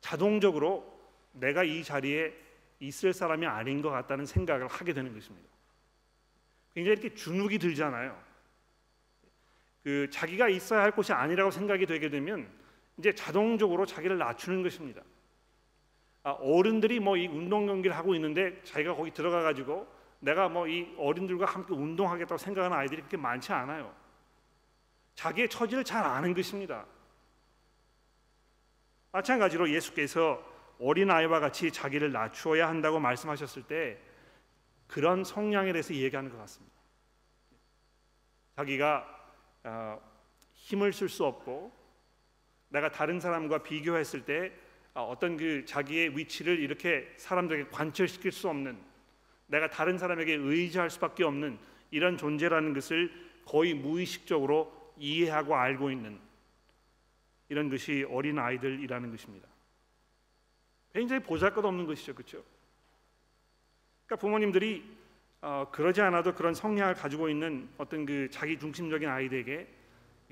자동적으로 0.00 0.98
내가 1.32 1.62
이 1.64 1.82
자리에 1.84 2.32
있을 2.80 3.12
사람이 3.12 3.46
아닌 3.46 3.82
것 3.82 3.90
같다는 3.90 4.26
생각을 4.26 4.66
하게 4.68 4.92
되는 4.92 5.12
것입니다. 5.12 5.48
굉장히 6.74 6.98
이렇게 6.98 7.14
주눅이 7.14 7.58
들잖아요. 7.58 8.20
그 9.82 10.08
자기가 10.10 10.48
있어야 10.48 10.82
할 10.82 10.90
곳이 10.90 11.12
아니라고 11.12 11.50
생각이 11.50 11.86
되게 11.86 12.08
되면 12.08 12.48
이제 12.98 13.12
자동적으로 13.14 13.86
자기를 13.86 14.18
낮추는 14.18 14.62
것입니다. 14.62 15.02
아, 16.24 16.30
어른들이 16.32 17.00
뭐 17.00 17.16
이 17.16 17.26
운동 17.26 17.66
경기를 17.66 17.96
하고 17.96 18.14
있는데 18.14 18.60
자기가 18.64 18.94
거기 18.94 19.10
들어가 19.12 19.42
가지고 19.42 19.86
내가 20.20 20.48
뭐 20.48 20.66
이 20.66 20.88
어른들과 20.98 21.46
함께 21.46 21.74
운동하겠다고 21.74 22.38
생각하는 22.38 22.76
아이들이 22.76 23.00
그렇게 23.02 23.16
많지 23.16 23.52
않아요. 23.52 23.94
자기의 25.18 25.48
처지를 25.48 25.82
잘 25.82 26.04
아는 26.04 26.32
것입니다. 26.32 26.86
마찬가지로 29.10 29.68
예수께서 29.68 30.40
어린 30.78 31.10
아이와 31.10 31.40
같이 31.40 31.72
자기를 31.72 32.12
낮추어야 32.12 32.68
한다고 32.68 33.00
말씀하셨을 33.00 33.64
때 33.64 33.98
그런 34.86 35.24
성향에 35.24 35.72
대해서 35.72 35.92
얘기하는 35.92 36.30
것 36.30 36.38
같습니다. 36.38 36.72
자기가 38.54 39.32
어, 39.64 40.00
힘을 40.52 40.92
쓸 40.92 41.08
수 41.08 41.24
없고 41.24 41.72
내가 42.68 42.92
다른 42.92 43.18
사람과 43.18 43.64
비교했을 43.64 44.24
때 44.24 44.52
어, 44.94 45.02
어떤 45.02 45.36
그 45.36 45.64
자기의 45.64 46.16
위치를 46.16 46.60
이렇게 46.60 47.12
사람들에게 47.16 47.70
관철시킬 47.70 48.30
수 48.30 48.48
없는 48.48 48.80
내가 49.48 49.68
다른 49.68 49.98
사람에게 49.98 50.34
의지할 50.34 50.90
수밖에 50.90 51.24
없는 51.24 51.58
이런 51.90 52.16
존재라는 52.16 52.72
것을 52.72 53.10
거의 53.44 53.74
무의식적으로 53.74 54.77
이해하고 54.98 55.54
알고 55.54 55.90
있는 55.90 56.18
이런 57.48 57.68
것이 57.70 58.06
어린 58.10 58.38
아이들이라는 58.38 59.10
것입니다. 59.10 59.48
굉장히 60.92 61.22
보잘것없는 61.22 61.86
것이죠, 61.86 62.14
그렇죠? 62.14 62.42
그러니까 64.06 64.20
부모님들이 64.20 64.98
어, 65.40 65.68
그러지 65.70 66.00
않아도 66.00 66.34
그런 66.34 66.52
성향을 66.54 66.94
가지고 66.94 67.28
있는 67.28 67.68
어떤 67.78 68.04
그 68.04 68.28
자기 68.30 68.58
중심적인 68.58 69.08
아이들에게 69.08 69.68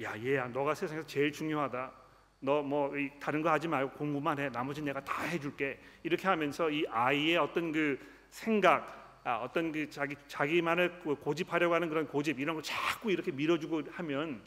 야 0.03 0.19
얘야 0.19 0.49
너가 0.49 0.75
세상에서 0.75 1.07
제일 1.07 1.33
중요하다. 1.33 1.93
너 2.41 2.63
뭐 2.63 2.93
다른 3.21 3.43
거 3.43 3.51
하지 3.51 3.69
말고 3.69 3.97
공부만 3.97 4.39
해. 4.39 4.51
나머지 4.51 4.83
내가 4.83 5.03
다 5.03 5.23
해줄게. 5.23 5.79
이렇게 6.03 6.27
하면서 6.27 6.69
이 6.71 6.85
아이의 6.89 7.37
어떤 7.39 7.73
그 7.73 7.99
생각, 8.31 9.21
아, 9.25 9.37
어떤 9.37 9.73
그 9.73 9.89
자기 9.89 10.15
자기만을 10.29 11.01
그 11.01 11.15
고집하려고 11.15 11.75
하는 11.75 11.89
그런 11.89 12.07
고집 12.07 12.39
이런 12.39 12.57
거 12.57 12.63
자꾸 12.63 13.11
이렇게 13.11 13.31
밀어주고 13.31 13.83
하면 13.91 14.43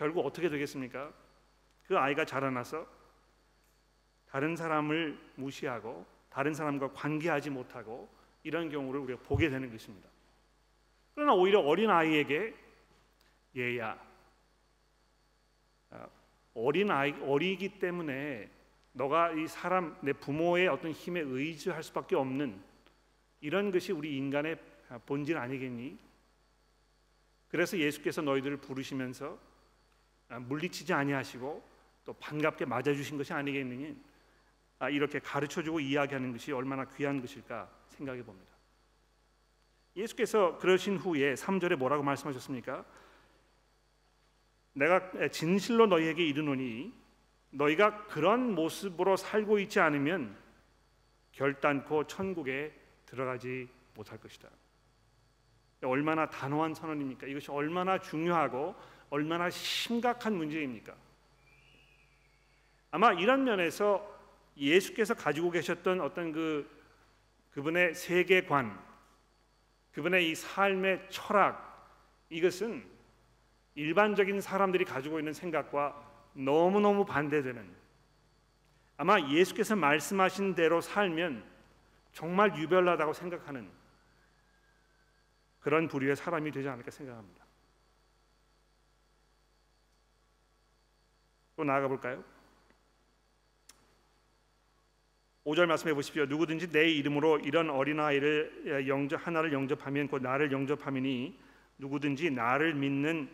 결국 0.00 0.24
어떻게 0.24 0.48
되겠습니까? 0.48 1.12
그 1.86 1.98
아이가 1.98 2.24
자라나서 2.24 2.86
다른 4.30 4.56
사람을 4.56 5.20
무시하고 5.34 6.06
다른 6.30 6.54
사람과 6.54 6.94
관계하지 6.94 7.50
못하고 7.50 8.08
이런 8.42 8.70
경우를 8.70 8.98
우리가 9.00 9.20
보게 9.24 9.50
되는 9.50 9.70
것입니다. 9.70 10.08
그러나 11.14 11.34
오히려 11.34 11.60
어린 11.60 11.90
아이에게 11.90 12.54
얘야 13.58 14.02
아, 15.90 16.08
어린 16.54 16.90
아이 16.90 17.12
어리기 17.20 17.78
때문에 17.78 18.48
너가 18.94 19.32
이 19.32 19.46
사람 19.48 19.98
내 20.00 20.14
부모의 20.14 20.68
어떤 20.68 20.92
힘에 20.92 21.20
의지할 21.20 21.82
수밖에 21.82 22.16
없는 22.16 22.58
이런 23.42 23.70
것이 23.70 23.92
우리 23.92 24.16
인간의 24.16 24.56
본질 25.04 25.36
아니겠니? 25.36 25.98
그래서 27.48 27.76
예수께서 27.76 28.22
너희들을 28.22 28.56
부르시면서 28.56 29.36
아, 29.36 29.49
물리치지 30.38 30.92
아니하시고 30.92 31.70
또 32.04 32.12
반갑게 32.14 32.64
맞아주신 32.64 33.18
것이 33.18 33.32
아니겠느니 33.32 33.96
아, 34.78 34.88
이렇게 34.88 35.18
가르쳐주고 35.18 35.80
이야기하는 35.80 36.32
것이 36.32 36.52
얼마나 36.52 36.84
귀한 36.86 37.20
것일까 37.20 37.70
생각해 37.88 38.22
봅니다. 38.22 38.50
예수께서 39.96 40.56
그러신 40.58 40.96
후에 40.96 41.34
3절에 41.34 41.76
뭐라고 41.76 42.02
말씀하셨습니까? 42.02 42.84
내가 44.72 45.28
진실로 45.28 45.86
너희에게 45.86 46.24
이르노니 46.24 46.94
너희가 47.50 48.06
그런 48.06 48.54
모습으로 48.54 49.16
살고 49.16 49.58
있지 49.58 49.80
않으면 49.80 50.36
결단코 51.32 52.06
천국에 52.06 52.72
들어가지 53.04 53.68
못할 53.94 54.18
것이다. 54.18 54.48
얼마나 55.82 56.28
단호한 56.28 56.74
선언입니까? 56.74 57.26
이것이 57.26 57.50
얼마나 57.50 57.98
중요하고 57.98 58.76
얼마나 59.10 59.50
심각한 59.50 60.34
문제입니까? 60.34 60.94
아마 62.92 63.12
이런 63.12 63.44
면에서 63.44 64.18
예수께서 64.56 65.14
가지고 65.14 65.50
계셨던 65.50 66.00
어떤 66.00 66.32
그 66.32 66.68
그분의 67.52 67.94
세계관, 67.94 68.78
그분의 69.92 70.30
이 70.30 70.34
삶의 70.34 71.06
철학 71.10 71.68
이것은 72.30 72.84
일반적인 73.74 74.40
사람들이 74.40 74.84
가지고 74.84 75.18
있는 75.18 75.32
생각과 75.32 76.08
너무너무 76.32 77.04
반대되는 77.04 77.80
아마 78.96 79.20
예수께서 79.28 79.74
말씀하신 79.76 80.54
대로 80.54 80.80
살면 80.80 81.44
정말 82.12 82.56
유별나다고 82.56 83.12
생각하는 83.12 83.68
그런 85.60 85.88
부류의 85.88 86.16
사람이 86.16 86.50
되지 86.50 86.68
않을까 86.68 86.90
생각합니다. 86.90 87.39
또 91.60 91.64
나아가 91.64 91.88
볼까요? 91.88 92.24
5절 95.44 95.66
말씀해 95.66 95.92
보십시오. 95.92 96.24
누구든지 96.24 96.72
내 96.72 96.88
이름으로 96.88 97.38
이런 97.40 97.68
어린아이를 97.68 98.88
영접 98.88 99.26
하나를 99.26 99.52
영접하면 99.52 100.08
곧 100.08 100.22
나를 100.22 100.52
영접하미니 100.52 101.38
누구든지 101.76 102.30
나를 102.30 102.72
믿는 102.72 103.28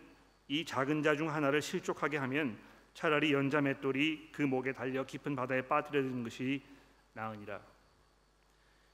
이 0.49 0.65
작은 0.65 1.05
자 1.05 1.15
중 1.15 1.33
하나를 1.33 1.63
실족하게 1.63 2.17
하면 2.17 2.59
차라리 2.95 3.33
연자 3.33 3.61
맷돌이 3.61 4.31
그 4.33 4.43
목에 4.43 4.73
달려 4.73 5.07
깊은 5.07 5.37
바다에 5.37 5.63
빠뜨려지는 5.63 6.25
것이 6.25 6.65
나으니라. 7.13 7.61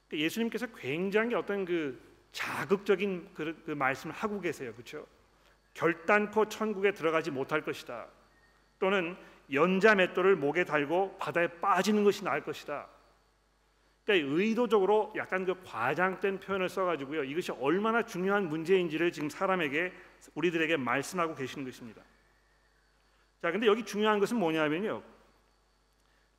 그러니까 0.09 0.25
예수님께서 0.25 0.67
굉장히 0.75 1.33
어떤 1.33 1.65
그 1.65 1.99
자극적인 2.33 3.29
그, 3.33 3.63
그 3.65 3.71
말씀을 3.71 4.13
하고 4.13 4.39
계세요, 4.39 4.71
그렇죠? 4.73 5.07
결단코 5.73 6.47
천국에 6.47 6.91
들어가지 6.91 7.31
못할 7.31 7.63
것이다. 7.63 8.09
또는 8.83 9.15
연자 9.51 9.95
맷돌을 9.95 10.35
목에 10.35 10.63
달고 10.63 11.17
바다에 11.17 11.47
빠지는 11.59 12.03
것이 12.03 12.23
나을 12.23 12.41
것이다. 12.41 12.87
그러니까 14.05 14.33
의도적으로 14.35 15.13
약간 15.15 15.45
그 15.45 15.55
과장된 15.63 16.39
표현을 16.39 16.69
써가지고요. 16.69 17.23
이것이 17.23 17.51
얼마나 17.53 18.03
중요한 18.03 18.49
문제인지를 18.49 19.11
지금 19.11 19.29
사람에게 19.29 19.93
우리들에게 20.35 20.77
말씀하고 20.77 21.35
계시는 21.35 21.65
것입니다. 21.65 22.01
자, 23.41 23.51
근데 23.51 23.67
여기 23.67 23.83
중요한 23.83 24.19
것은 24.19 24.37
뭐냐면요. 24.37 25.03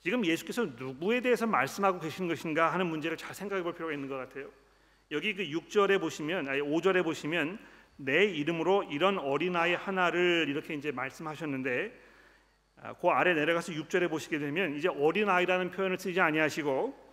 지금 0.01 0.25
예수께서 0.27 0.65
누구에 0.65 1.21
대해서 1.21 1.47
말씀하고 1.47 1.99
계시는 1.99 2.29
것인가 2.29 2.73
하는 2.73 2.87
문제를 2.87 3.17
잘 3.17 3.35
생각해 3.35 3.63
볼 3.63 3.73
필요가 3.75 3.93
있는 3.95 4.09
것 4.09 4.17
같아요. 4.17 4.51
여기 5.11 5.35
그 5.35 5.45
6절에 5.45 5.99
보시면 6.01 6.49
아니 6.49 6.61
5절에 6.61 7.03
보시면 7.03 7.59
내 7.97 8.25
이름으로 8.25 8.85
이런 8.85 9.19
어린아이 9.19 9.75
하나를 9.75 10.47
이렇게 10.49 10.75
이제 10.75 10.91
말씀하셨는데 10.93 11.93
아, 11.97 12.04
그 13.01 13.09
아래 13.09 13.35
내려가서 13.35 13.73
6절에 13.73 14.11
보시게 14.11 14.39
되면 14.39 14.75
이제 14.77 14.89
어린 14.89 15.29
아이라는 15.29 15.71
표현을 15.71 15.99
쓰지 15.99 16.21
아니하시고 16.21 17.05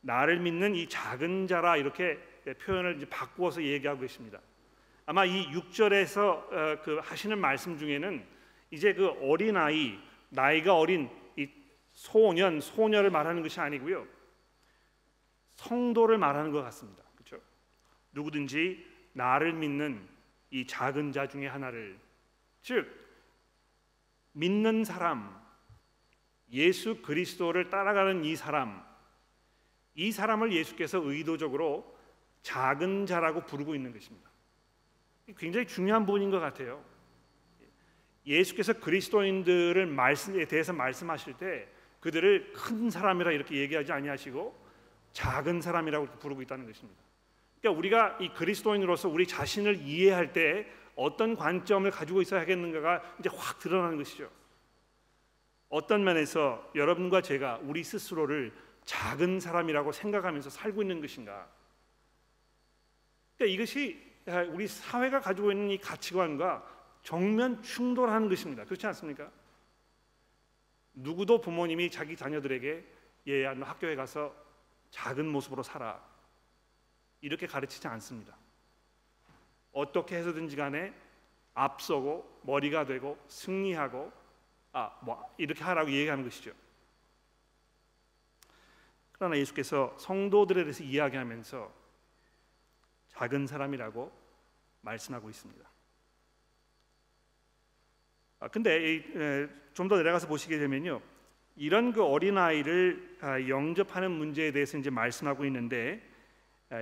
나를 0.00 0.40
믿는 0.40 0.74
이 0.74 0.88
작은 0.88 1.46
자라 1.46 1.76
이렇게 1.76 2.18
표현을 2.62 2.96
이제 2.96 3.06
바꾸어서 3.08 3.62
얘기하고 3.62 4.00
계십니다. 4.00 4.40
아마 5.06 5.24
이 5.24 5.46
6절에서 5.52 6.18
어, 6.18 6.80
그 6.82 7.00
하시는 7.02 7.38
말씀 7.38 7.76
중에는 7.78 8.24
이제 8.70 8.94
그 8.94 9.08
어린 9.20 9.56
아이 9.56 9.98
나이가 10.30 10.76
어린 10.76 11.10
이 11.36 11.48
소년 11.92 12.60
소녀를 12.60 13.10
말하는 13.10 13.42
것이 13.42 13.60
아니고요. 13.60 14.06
성도를 15.56 16.16
말하는 16.16 16.52
것 16.52 16.62
같습니다. 16.62 17.02
그렇죠? 17.16 17.42
누구든지 18.12 18.86
나를 19.12 19.52
믿는 19.52 20.08
이 20.50 20.66
작은 20.66 21.12
자 21.12 21.28
중에 21.28 21.46
하나를 21.46 21.98
즉 22.62 22.88
믿는 24.32 24.84
사람 24.84 25.38
예수 26.52 27.02
그리스도를 27.02 27.70
따라가는 27.70 28.24
이 28.24 28.36
사람 28.36 28.84
이 29.94 30.12
사람을 30.12 30.52
예수께서 30.52 31.00
의도적으로 31.02 31.96
작은 32.42 33.06
자라고 33.06 33.44
부르고 33.44 33.74
있는 33.74 33.92
것입니다. 33.92 34.30
굉장히 35.36 35.66
중요한 35.66 36.06
부분인 36.06 36.30
것 36.30 36.40
같아요. 36.40 36.82
예수께서 38.26 38.74
그리스도인들을 38.74 39.86
말씀에 39.86 40.46
대해서 40.46 40.72
말씀하실 40.72 41.34
때 41.34 41.68
그들을 42.00 42.52
큰 42.52 42.90
사람이라 42.90 43.32
이렇게 43.32 43.56
얘기하지 43.56 43.92
아니하시고 43.92 44.58
작은 45.12 45.60
사람이라고 45.60 46.06
부르고 46.18 46.42
있다는 46.42 46.66
것입니다. 46.66 47.00
그러니까 47.60 47.78
우리가 47.78 48.18
이 48.20 48.32
그리스도인으로서 48.32 49.08
우리 49.08 49.26
자신을 49.26 49.82
이해할 49.82 50.32
때 50.32 50.66
어떤 50.96 51.36
관점을 51.36 51.90
가지고 51.90 52.22
있어야겠는가가 52.22 53.02
이제 53.20 53.30
확 53.32 53.58
드러나는 53.58 53.96
것이죠. 53.96 54.30
어떤 55.68 56.04
면에서 56.04 56.70
여러분과 56.74 57.22
제가 57.22 57.60
우리 57.62 57.84
스스로를 57.84 58.52
작은 58.84 59.40
사람이라고 59.40 59.92
생각하면서 59.92 60.50
살고 60.50 60.82
있는 60.82 61.00
것인가? 61.00 61.48
그러니까 63.36 63.54
이것이 63.54 64.10
우리 64.52 64.66
사회가 64.66 65.20
가지고 65.20 65.52
있는 65.52 65.70
이 65.70 65.78
가치관과 65.78 66.66
정면 67.02 67.62
충돌하는 67.62 68.28
것입니다. 68.28 68.64
그렇지 68.64 68.86
않습니까? 68.88 69.30
누구도 70.92 71.40
부모님이 71.40 71.90
자기 71.90 72.16
자녀들에게 72.16 72.84
얘야 73.28 73.54
너 73.54 73.64
학교에 73.64 73.94
가서 73.94 74.34
작은 74.90 75.26
모습으로 75.26 75.62
살아 75.62 76.02
이렇게 77.20 77.46
가르치지 77.46 77.86
않습니다. 77.86 78.36
어떻게 79.72 80.16
해서든지 80.16 80.56
간에 80.56 80.92
앞서고 81.54 82.40
머리가 82.42 82.84
되고 82.86 83.18
승리하고 83.28 84.12
아 84.72 84.90
뭐 85.02 85.28
이렇게 85.36 85.62
하라고 85.64 85.90
얘기하는 85.90 86.22
것이죠. 86.24 86.52
그러나 89.12 89.36
예수께서 89.36 89.94
성도들에 89.98 90.62
대해서 90.62 90.82
이야기하면서 90.84 91.72
작은 93.08 93.46
사람이라고 93.46 94.10
말씀하고 94.80 95.28
있습니다. 95.28 95.68
아, 98.40 98.48
근데 98.48 99.02
좀 99.74 99.88
더 99.88 99.96
내려가서 99.96 100.26
보시게 100.28 100.58
되면요, 100.58 101.00
이런 101.56 101.92
그 101.92 102.02
어린 102.02 102.38
아이를 102.38 103.18
아, 103.20 103.40
영접하는 103.48 104.10
문제에 104.10 104.52
대해서 104.52 104.78
이제 104.78 104.88
말씀하고 104.90 105.44
있는데 105.46 106.00
아, 106.00 106.09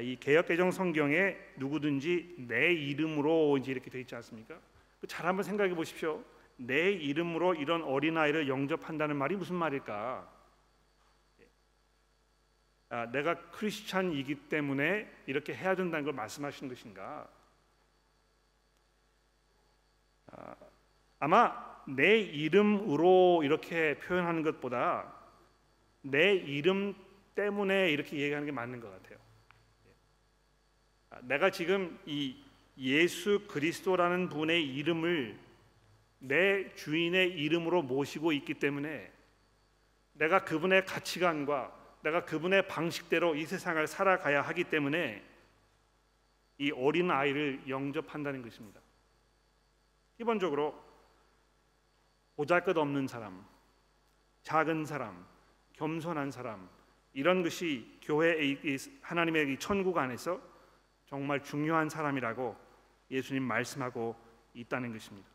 이 0.03 0.17
개역 0.21 0.49
개정 0.49 0.71
성경에 0.71 1.37
누구든지 1.57 2.35
내 2.47 2.73
이름으로 2.73 3.57
이제 3.57 3.73
이렇게 3.73 3.89
돼 3.91 4.01
있지 4.01 4.15
않습니까? 4.17 4.59
그잘 5.01 5.27
한번 5.27 5.45
생각해 5.45 5.75
보십시오. 5.75 6.23
내 6.57 6.91
이름으로 6.91 7.55
이런 7.55 7.83
어린 7.83 8.19
아이를 8.19 8.49
영접한다는 8.49 9.17
말이 9.17 9.37
무슨 9.37 9.57
말일까? 9.57 10.39
아, 12.91 13.11
내가 13.13 13.51
크리스찬이기 13.51 14.35
때문에 14.49 15.11
이렇게 15.27 15.55
해야 15.55 15.75
된다는 15.75 16.05
걸 16.05 16.15
말씀하시는 16.15 16.69
것인가? 16.69 17.29
아, 20.33 20.55
아마 21.21 21.83
내 21.87 22.19
이름으로 22.19 23.43
이렇게 23.43 23.99
표현하는 24.01 24.43
것보다 24.43 25.15
내 26.03 26.35
이름 26.35 26.95
때문에 27.35 27.91
이렇게 27.91 28.19
얘기하는 28.19 28.47
게 28.47 28.53
맞는 28.53 28.81
것 28.81 28.91
같아요. 28.91 29.08
아, 31.19 31.21
내가 31.23 31.51
지금 31.51 31.99
이 32.07 32.37
예수 32.79 33.47
그리스도라는 33.49 34.29
분의 34.29 34.65
이름을 34.77 35.39
내 36.21 36.75
주인의 36.75 37.31
이름으로 37.31 37.83
모시고 37.83 38.33
있기 38.33 38.55
때문에 38.55 39.13
내가 40.13 40.45
그분의 40.45 40.85
가치관과 40.85 41.77
내가 42.03 42.25
그분의 42.25 42.69
방식대로 42.69 43.35
이 43.35 43.47
세상을 43.47 43.85
살아가야 43.87 44.43
하기 44.43 44.65
때문에 44.65 45.25
이 46.59 46.71
어린 46.73 47.11
아이를 47.11 47.63
영접한다는 47.69 48.43
것입니다. 48.43 48.81
기본적으로 50.17 50.81
보잘것없는 52.37 53.07
사람, 53.07 53.45
작은 54.43 54.87
사람, 54.87 55.27
겸손한 55.75 56.31
사람 56.31 56.69
이런 57.13 57.43
것이 57.43 57.99
교회의 58.03 58.79
하나님의 59.03 59.59
천국 59.59 59.99
안에서 59.99 60.58
정말 61.09 61.43
중요한 61.43 61.89
사람이라고 61.89 62.57
예수님 63.11 63.43
말씀하고 63.43 64.15
있다는 64.55 64.93
것입니다. 64.93 65.29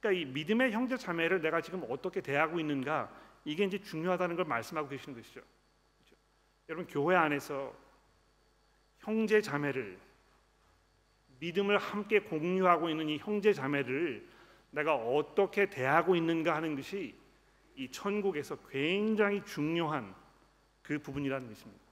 그러니까 0.00 0.20
이 0.20 0.32
믿음의 0.32 0.72
형제 0.72 0.96
자매를 0.96 1.42
내가 1.42 1.60
지금 1.60 1.84
어떻게 1.88 2.20
대하고 2.20 2.58
있는가 2.58 3.10
이게 3.44 3.64
이제 3.64 3.78
중요하다는 3.78 4.36
걸 4.36 4.44
말씀하고 4.46 4.88
계시는 4.88 5.16
것이죠. 5.16 5.40
그렇죠? 5.40 6.16
여러분 6.68 6.86
교회 6.86 7.16
안에서 7.16 7.72
형제 8.98 9.40
자매를 9.40 9.98
믿음을 11.38 11.76
함께 11.76 12.20
공유하고 12.20 12.88
있는 12.88 13.08
이 13.08 13.18
형제 13.18 13.52
자매를 13.52 14.26
내가 14.70 14.94
어떻게 14.94 15.68
대하고 15.68 16.16
있는가 16.16 16.54
하는 16.54 16.76
것이 16.76 17.14
이 17.76 17.90
천국에서 17.90 18.56
굉장히 18.70 19.44
중요한 19.44 20.14
그 20.82 20.98
부분이라는 20.98 21.48
것입니다. 21.48 21.82
아, 21.82 21.84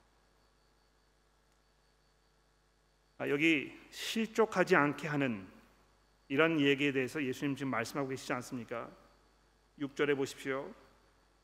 여기 3.29 3.79
실족하지 3.91 4.77
않게 4.77 5.09
하는 5.09 5.47
이런 6.29 6.61
얘기에 6.61 6.93
대해서 6.93 7.23
예수님 7.23 7.57
지금 7.57 7.71
말씀하고 7.71 8.09
계시지 8.09 8.33
않습니까? 8.33 8.89
6절에 9.79 10.17
보십시오. 10.17 10.73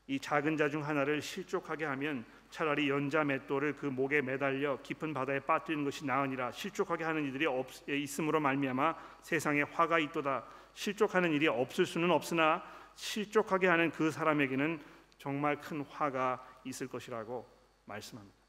이 0.07 0.17
작은 0.19 0.55
자 0.55 0.69
중 0.69 0.85
하나를 0.85 1.21
실족하게 1.21 1.83
하면 1.85 2.25
차라리 2.49 2.89
연자 2.89 3.25
맷돌을 3.25 3.75
그 3.75 3.87
목에 3.87 4.21
매달려 4.21 4.81
깊은 4.81 5.13
바다에 5.13 5.39
빠뜨리는 5.41 5.83
것이 5.83 6.05
나으니라 6.05 6.51
실족하게 6.53 7.03
하는 7.03 7.27
이들이 7.27 7.45
없, 7.45 7.67
있음으로 7.89 8.39
말미암아 8.39 8.95
세상에 9.21 9.63
화가 9.63 9.99
있도다 9.99 10.45
실족하는 10.73 11.33
일이 11.33 11.47
없을 11.47 11.85
수는 11.85 12.09
없으나 12.09 12.63
실족하게 12.95 13.67
하는 13.67 13.91
그 13.91 14.09
사람에게는 14.09 14.79
정말 15.17 15.59
큰 15.59 15.81
화가 15.81 16.61
있을 16.63 16.87
것이라고 16.87 17.45
말씀합니다. 17.85 18.46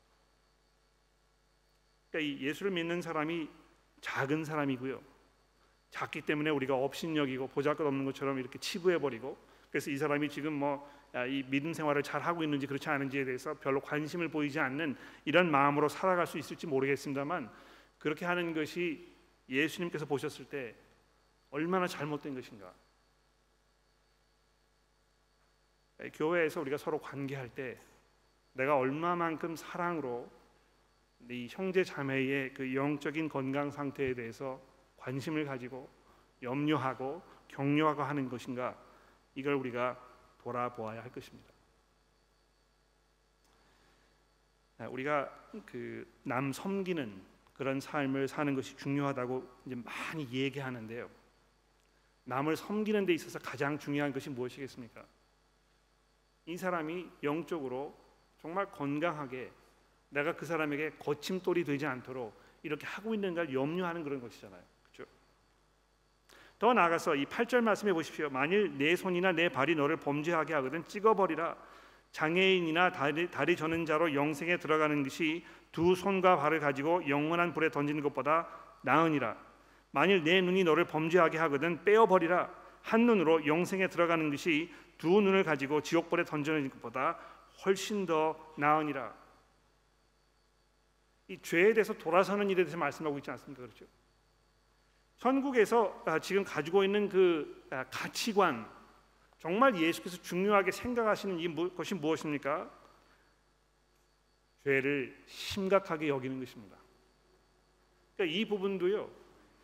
그러니까 2.11 2.21
이 2.21 2.47
예수를 2.47 2.73
믿는 2.73 3.03
사람이 3.03 3.49
작은 4.01 4.45
사람이고요. 4.45 5.01
작기 5.91 6.21
때문에 6.23 6.51
우리가 6.51 6.75
업신여기고 6.75 7.49
보잘것없는 7.49 8.05
것처럼 8.05 8.39
이렇게 8.39 8.59
치부해 8.59 8.99
버리고 8.99 9.39
그래서 9.71 9.91
이 9.91 9.97
사람이 9.97 10.29
지금 10.29 10.53
뭐 10.55 10.99
이 11.27 11.43
믿음 11.49 11.73
생활을 11.73 12.03
잘 12.03 12.21
하고 12.21 12.43
있는지 12.43 12.67
그렇지 12.67 12.89
않은지에 12.89 13.25
대해서 13.25 13.55
별로 13.55 13.81
관심을 13.81 14.29
보이지 14.29 14.61
않는 14.61 14.97
이런 15.25 15.51
마음으로 15.51 15.89
살아갈 15.89 16.27
수 16.27 16.39
있을지 16.39 16.67
모르겠습니다만 16.67 17.51
그렇게 17.99 18.27
하는 18.27 18.53
것이 18.53 19.11
예수님께서 19.49 20.05
보셨을 20.05 20.45
때 20.45 20.75
얼마나 21.51 21.87
잘못된 21.87 22.35
것인가. 22.35 22.73
교회에서 26.13 26.61
우리가 26.61 26.77
서로 26.77 27.01
관계할 27.01 27.49
때 27.49 27.81
내가 28.53 28.77
얼마만큼 28.77 29.57
사랑으로 29.57 30.31
이 31.31 31.47
형제 31.51 31.85
자매의 31.85 32.55
그 32.55 32.75
영적인 32.75 33.29
건강 33.29 33.71
상태에 33.71 34.15
대해서 34.15 34.61
관심을 34.97 35.45
가지고 35.45 35.89
염려하고 36.43 37.23
격려하고 37.49 38.03
하는 38.03 38.29
것인가 38.29 38.77
이걸 39.35 39.55
우리가 39.55 39.99
돌아보아야 40.39 41.03
할 41.03 41.13
것입니다. 41.13 41.53
아, 44.79 44.89
우리가 44.89 45.29
그 45.67 46.07
남 46.23 46.53
섬기는 46.53 47.23
그런 47.55 47.81
삶을 47.81 48.29
사는 48.29 48.55
것이 48.55 48.77
중요하다고 48.77 49.63
이제 49.67 49.75
많이 49.75 50.31
얘기하는데요. 50.31 51.11
남을 52.25 52.57
섬기는 52.57 53.07
데 53.07 53.15
있어서 53.15 53.39
가장 53.39 53.79
중요한 53.79 54.13
것이 54.13 54.31
무엇이겠습니까? 54.31 55.05
이 56.47 56.57
사람이 56.57 57.11
영적으로 57.23 57.99
정말 58.41 58.71
건강하게 58.71 59.51
내가 60.11 60.35
그 60.35 60.47
사람에게 60.47 60.93
거침돌이 60.99 61.65
되지 61.65 61.87
않도록 61.87 62.39
이렇게 62.63 62.87
하고 62.87 63.15
있는가를 63.15 63.53
염려하는 63.53 64.03
그런 64.03 64.21
것이잖아요. 64.21 64.63
더 66.59 66.75
나아가서 66.75 67.15
이 67.15 67.25
8절 67.25 67.61
말씀해 67.61 67.93
보십시오. 67.93 68.29
만일 68.31 68.77
내 68.77 68.97
손이나 68.97 69.31
내 69.33 69.49
발이 69.49 69.77
너를 69.77 69.97
범죄하게 69.97 70.55
하거든 70.55 70.85
찍어버리라. 70.85 71.57
장애인이나 72.11 72.91
다리, 72.91 73.31
다리 73.31 73.55
저는 73.55 73.87
자로 73.87 74.15
영생에 74.15 74.57
들어가는 74.57 75.03
것이 75.05 75.45
두 75.71 75.95
손과 75.95 76.37
발을 76.37 76.59
가지고 76.59 77.09
영원한 77.09 77.53
불에 77.53 77.71
던지는 77.71 78.03
것보다 78.03 78.49
나으니라. 78.83 79.37
만일 79.93 80.25
내 80.25 80.41
눈이 80.41 80.65
너를 80.65 80.85
범죄하게 80.85 81.39
하거든 81.39 81.85
빼어버리라. 81.85 82.51
한 82.83 83.07
눈으로 83.07 83.47
영생에 83.47 83.89
들어가는 83.89 84.31
것이 84.31 84.73
두 84.97 85.21
눈을 85.21 85.45
가지고 85.45 85.81
지옥불에 85.81 86.25
던지는 86.25 86.71
것보다 86.71 87.19
훨씬 87.65 88.05
더 88.05 88.37
나으니라. 88.57 89.13
이 91.29 91.39
죄에 91.43 91.75
대해서 91.75 91.93
돌아서는 91.93 92.49
일에 92.49 92.65
대해서 92.65 92.77
말씀하고 92.79 93.19
있지 93.19 93.31
않습니까? 93.31 93.63
그렇죠? 93.63 93.85
천국에서 95.19 96.03
아, 96.07 96.19
지금 96.19 96.43
가지고 96.43 96.85
있는 96.85 97.09
그 97.09 97.67
아, 97.71 97.85
가치관 97.85 98.69
정말 99.39 99.77
예수께서 99.77 100.21
중요하게 100.23 100.73
생각하시는 100.73 101.39
이 101.39 101.75
것이 101.75 101.95
무엇입니까? 101.95 102.71
죄를 104.65 105.23
심각하게 105.27 106.09
여기는 106.09 106.41
것입니다. 106.41 106.77
그러니까 108.17 108.37
이 108.37 108.45
부분도요. 108.47 109.11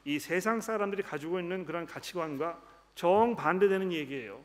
이 0.05 0.19
세상 0.19 0.61
사람들이 0.61 1.03
가지고 1.03 1.41
있는 1.41 1.65
그런 1.65 1.87
가치관과 1.87 2.63
정반대되는 2.95 3.91
얘기예요. 3.93 4.45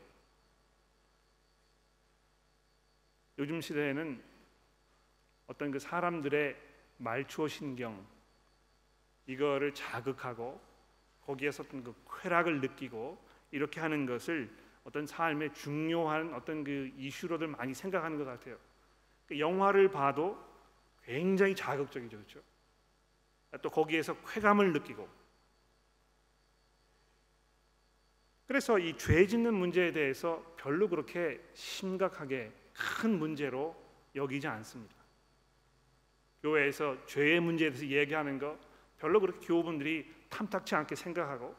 요즘 3.38 3.60
시대에는 3.60 4.22
어떤 5.46 5.70
그 5.70 5.78
사람들의 5.78 6.69
말추어 7.00 7.48
신경 7.48 8.06
이거를 9.26 9.74
자극하고 9.74 10.60
거기에서 11.22 11.62
어떤 11.62 11.82
그 11.82 11.94
쾌락을 12.22 12.60
느끼고 12.60 13.18
이렇게 13.50 13.80
하는 13.80 14.06
것을 14.06 14.50
어떤 14.84 15.06
삶의 15.06 15.54
중요한 15.54 16.34
어떤 16.34 16.64
그 16.64 16.90
이슈로들 16.96 17.48
많이 17.48 17.74
생각하는 17.74 18.18
것 18.18 18.24
같아요. 18.24 18.56
그 19.26 19.38
영화를 19.38 19.90
봐도 19.90 20.38
굉장히 21.04 21.54
자극적이죠, 21.54 22.16
그렇죠? 22.16 22.40
또 23.62 23.70
거기에서 23.70 24.16
쾌감을 24.22 24.72
느끼고 24.72 25.08
그래서 28.46 28.78
이 28.78 28.96
죄 28.96 29.26
짓는 29.26 29.54
문제에 29.54 29.92
대해서 29.92 30.44
별로 30.56 30.88
그렇게 30.88 31.40
심각하게 31.54 32.52
큰 32.74 33.18
문제로 33.18 33.76
여기지 34.16 34.48
않습니다. 34.48 34.99
교회에서 36.42 37.06
죄의 37.06 37.40
문제에 37.40 37.70
대해서 37.70 37.86
얘기하는 37.86 38.38
거 38.38 38.58
별로 38.98 39.20
그렇게 39.20 39.46
교우분들이 39.46 40.10
탐탁치 40.28 40.74
않게 40.74 40.94
생각하고 40.94 41.54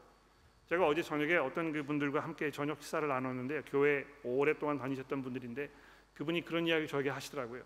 제가 0.68 0.88
어제 0.88 1.02
저녁에 1.02 1.36
어떤 1.36 1.72
그분들과 1.72 2.22
함께 2.22 2.50
저녁 2.50 2.82
식사를 2.82 3.08
나눴는데 3.08 3.64
교회 3.68 4.06
오랫동안 4.24 4.78
다니셨던 4.78 5.22
분들인데 5.22 5.70
그분이 6.14 6.46
그런 6.46 6.68
이야기 6.68 6.88
저에게 6.88 7.10
하시더라고요. 7.10 7.64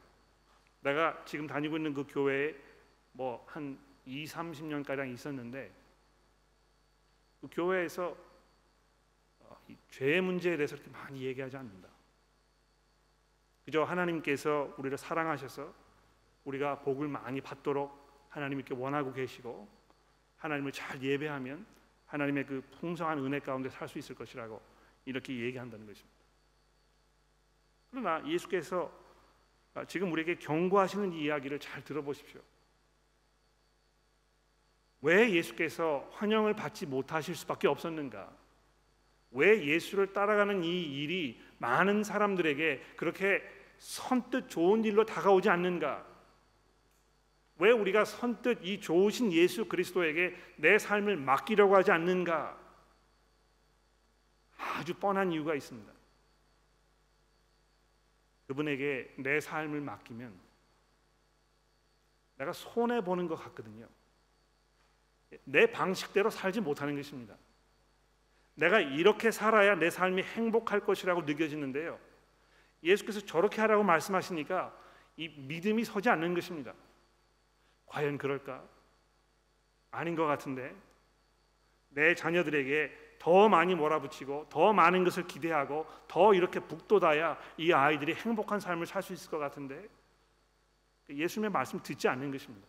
내가 0.82 1.23
지금 1.25 1.47
다니고 1.47 1.78
있는 1.78 1.93
그 1.93 2.06
교회에 2.08 2.56
뭐 3.12 3.45
한 3.47 3.78
2, 4.06 4.25
30년 4.25 4.86
가량 4.86 5.10
있었는데 5.10 5.71
그 7.41 7.47
교회에서 7.51 8.15
어, 9.39 9.58
죄의 9.89 10.21
문제에 10.21 10.58
대해서 10.58 10.75
그렇게 10.75 10.91
많이 10.91 11.21
얘기하지 11.21 11.58
않는다. 11.58 11.89
그저 13.65 13.84
하나님께서 13.84 14.73
우리를 14.78 14.97
사랑하셔서 14.97 15.73
우리가 16.45 16.79
복을 16.79 17.08
많이 17.08 17.41
받도록 17.41 18.05
하나님 18.29 18.60
이렇게 18.60 18.73
원하고 18.73 19.12
계시고 19.13 19.67
하나님을 20.38 20.71
잘 20.71 21.01
예배하면 21.01 21.65
하나님의 22.08 22.45
그 22.45 22.62
풍성한 22.79 23.19
은혜 23.19 23.39
가운데 23.39 23.69
살 23.69 23.88
수 23.88 23.97
있을 23.99 24.15
것이라고 24.15 24.62
이렇게 25.05 25.36
얘기한다는 25.36 25.86
것입니다. 25.86 26.15
그러나 27.91 28.27
예수께서 28.27 28.91
아, 29.73 29.84
지금 29.86 30.12
우리에게 30.12 30.36
경고하시는 30.36 31.13
이 31.13 31.23
이야기를 31.23 31.60
잘 31.60 31.84
들어보십시오. 31.84 32.39
왜 35.01 35.31
예수께서 35.31 36.10
환영을 36.13 36.55
받지 36.55 36.86
못하실 36.86 37.36
수밖에 37.36 37.67
없었는가? 37.67 38.31
왜 39.31 39.65
예수를 39.65 40.13
따라가는 40.13 40.63
이 40.63 41.03
일이 41.03 41.41
많은 41.58 42.03
사람들에게 42.03 42.93
그렇게 42.95 43.43
선뜻 43.77 44.49
좋은 44.49 44.84
일로 44.86 45.05
다가오지 45.05 45.49
않는가? 45.49 46.14
왜 47.58 47.72
우리가 47.72 48.04
선뜻 48.04 48.60
이 48.63 48.82
좋으신 48.82 49.32
예수 49.32 49.65
그리스도에게 49.65 50.36
내 50.58 50.78
삶을 50.78 51.18
맡기려고 51.18 51.76
하지 51.76 51.91
않는가? 51.91 52.60
아주 54.58 54.94
뻔한 54.96 55.32
이유가 55.32 55.56
있습니다. 55.56 55.91
그분에게 58.48 59.13
내 59.18 59.39
삶을 59.39 59.82
맡기면 59.82 60.38
내가 62.38 62.52
손해 62.54 63.02
보는 63.02 63.28
것 63.28 63.36
같거든요. 63.36 63.88
내 65.44 65.72
방식대로 65.72 66.30
살지 66.30 66.62
못하는 66.62 66.96
것입니다. 66.96 67.36
내가 68.56 68.80
이렇게 68.80 69.32
살아야 69.32 69.76
내 69.76 69.89
삶이 69.89 70.22
행복할 70.24 70.82
것이라고 70.82 71.24
느껴지는데요. 71.24 72.00
예수께서 72.84 73.20
저렇게 73.22 73.62
하라고 73.62 73.84
말씀하시니까 73.84 74.78
이 75.18 75.30
믿음이 75.30 75.84
서지 75.84 76.10
않는 76.10 76.34
것입니다. 76.34 76.74
과연 77.86 78.17
그럴까? 78.17 78.63
아닌 79.91 80.15
것 80.15 80.26
같은데 80.26 80.76
내 81.89 82.13
자녀들에게 82.15 83.17
더 83.19 83.50
많이 83.50 83.74
몰아붙이고 83.74 84.48
더 84.50 84.74
많은 84.74 85.04
것을 85.04 85.26
기대하고 85.26 85.88
더 86.08 86.34
이렇게 86.34 86.60
북돋아야 86.60 87.39
이 87.58 87.71
아이들이 87.71 88.13
행복한 88.13 88.60
삶을 88.60 88.86
살 88.86 89.02
수 89.02 89.13
있을 89.13 89.32
것 89.32 89.39
같은데 89.39 89.88
예수님의 91.10 91.52
말씀 91.52 91.82
듣지 91.82 92.08
않는 92.08 92.32
것입니다. 92.32 92.67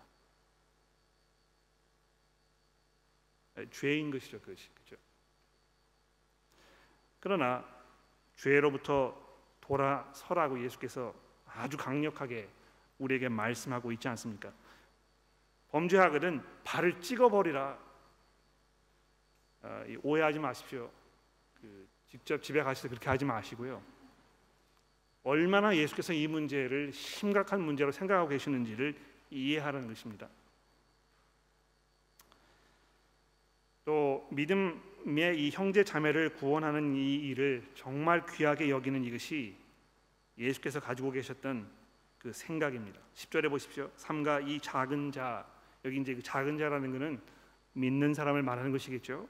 죄인 3.70 4.10
것이죠, 4.10 4.38
그것이 4.40 4.68
그죠. 4.74 4.96
그러나 7.18 7.64
죄로부터 8.36 9.18
돌아서라고 9.60 10.62
예수께서 10.62 11.14
아주 11.46 11.76
강력하게 11.76 12.48
우리에게 12.98 13.28
말씀하고 13.28 13.90
있지 13.92 14.08
않습니까? 14.08 14.52
범죄하거든 15.70 16.42
발을 16.64 17.00
찍어버리라. 17.00 17.78
아, 19.62 19.84
오해하지 20.02 20.38
마십시오. 20.38 20.90
그 21.60 21.88
직접 22.08 22.42
집에 22.42 22.62
때 22.62 22.88
그렇게 22.88 23.08
하지 23.08 23.24
마시고요. 23.24 23.82
얼마나 25.22 25.76
예수께서 25.76 26.12
이 26.12 26.28
문제를 26.28 26.92
심각한 26.92 27.60
문제로 27.60 27.90
생각하고 27.90 28.28
계시는지를 28.28 28.94
이해하라는 29.30 29.88
것입니다. 29.88 30.28
또 33.84 34.26
믿음의 34.30 35.36
이 35.36 35.50
형제 35.50 35.82
자매를 35.82 36.30
구원하는 36.30 36.94
이 36.94 37.16
일을 37.16 37.64
정말 37.74 38.24
귀하게 38.26 38.70
여기는 38.70 39.02
이것이 39.04 39.56
예수께서 40.38 40.80
가지고 40.80 41.10
계셨던 41.10 41.68
그 42.18 42.32
생각입니다. 42.32 43.00
10절에 43.14 43.48
보십시오. 43.48 43.90
삼가 43.96 44.40
이 44.40 44.60
작은 44.60 45.12
자 45.12 45.46
여기 45.86 46.00
이제 46.00 46.14
그 46.14 46.22
작은 46.22 46.58
자라는 46.58 46.92
것은 46.92 47.20
믿는 47.72 48.12
사람을 48.12 48.42
말하는 48.42 48.72
것이겠죠. 48.72 49.28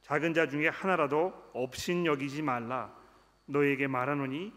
작은 0.00 0.32
자 0.32 0.48
중에 0.48 0.68
하나라도 0.68 1.50
없인 1.52 2.06
여기지 2.06 2.40
말라. 2.40 2.90
너에게 3.44 3.86
말하노니 3.86 4.52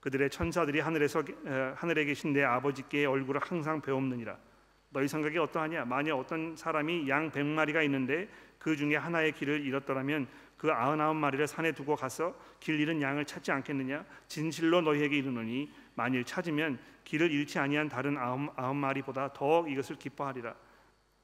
그들의 0.00 0.30
천사들이 0.30 0.80
하늘에서 0.80 1.22
하늘에 1.76 2.04
계신 2.04 2.32
내 2.32 2.42
아버지께 2.42 3.06
얼굴을 3.06 3.40
항상 3.40 3.80
배옵느니라. 3.80 4.36
너희 4.90 5.06
생각이 5.06 5.38
어떠하냐? 5.38 5.84
만약 5.84 6.16
어떤 6.16 6.56
사람이 6.56 7.08
양 7.08 7.30
백마리가 7.30 7.82
있는데 7.82 8.28
그 8.58 8.76
중에 8.76 8.96
하나의 8.96 9.32
길을 9.32 9.64
잃었더라면 9.64 10.26
그 10.56 10.72
아흔아홉 10.72 11.16
마리를 11.16 11.46
산에 11.46 11.70
두고 11.70 11.94
가서 11.94 12.34
길 12.58 12.80
잃은 12.80 13.00
양을 13.00 13.26
찾지 13.26 13.52
않겠느냐? 13.52 14.04
진실로 14.26 14.80
너희에게 14.80 15.18
이르노니 15.18 15.70
만일 15.94 16.24
찾으면 16.24 16.78
길을 17.08 17.30
잃지 17.30 17.58
아니한 17.58 17.88
다른 17.88 18.18
아홉, 18.18 18.52
아홉 18.58 18.76
마리보다 18.76 19.32
더 19.32 19.66
이것을 19.66 19.96
기뻐하리라. 19.96 20.54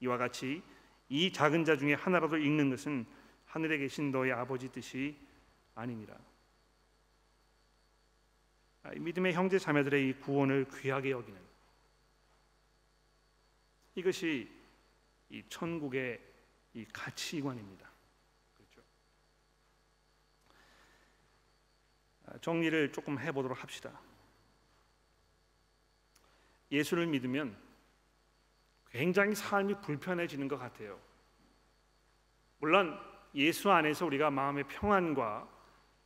이와 0.01 0.17
같이 0.17 0.63
이 1.11 1.31
작은 1.31 1.67
자 1.67 1.77
중에 1.77 1.93
하나라도 1.93 2.39
읽는 2.39 2.71
것은 2.71 3.05
하늘에 3.45 3.77
계신 3.77 4.11
너희 4.11 4.33
아버지 4.33 4.73
뜻이 4.73 5.15
아니니라. 5.75 6.17
아, 8.85 8.93
믿음의 8.93 9.35
형제 9.35 9.59
자매들의 9.59 10.09
이 10.09 10.13
구원을 10.21 10.67
귀하게 10.75 11.11
여기는 11.11 11.39
이것이 13.97 14.51
이 15.29 15.43
천국의 15.51 16.19
이 16.73 16.87
가치관입니다. 16.95 17.91
그렇죠? 18.57 18.81
아, 22.25 22.39
정리를 22.39 22.91
조금 22.93 23.19
해보도록 23.19 23.63
합시다. 23.63 24.01
예수를 26.75 27.07
믿으면 27.07 27.57
굉장히 28.91 29.35
삶이 29.35 29.81
불편해지는 29.81 30.49
것 30.49 30.59
같아요. 30.59 30.99
물론 32.59 32.99
예수 33.35 33.71
안에서 33.71 34.07
우리가 34.07 34.31
마음의 34.31 34.65
평안과 34.65 35.49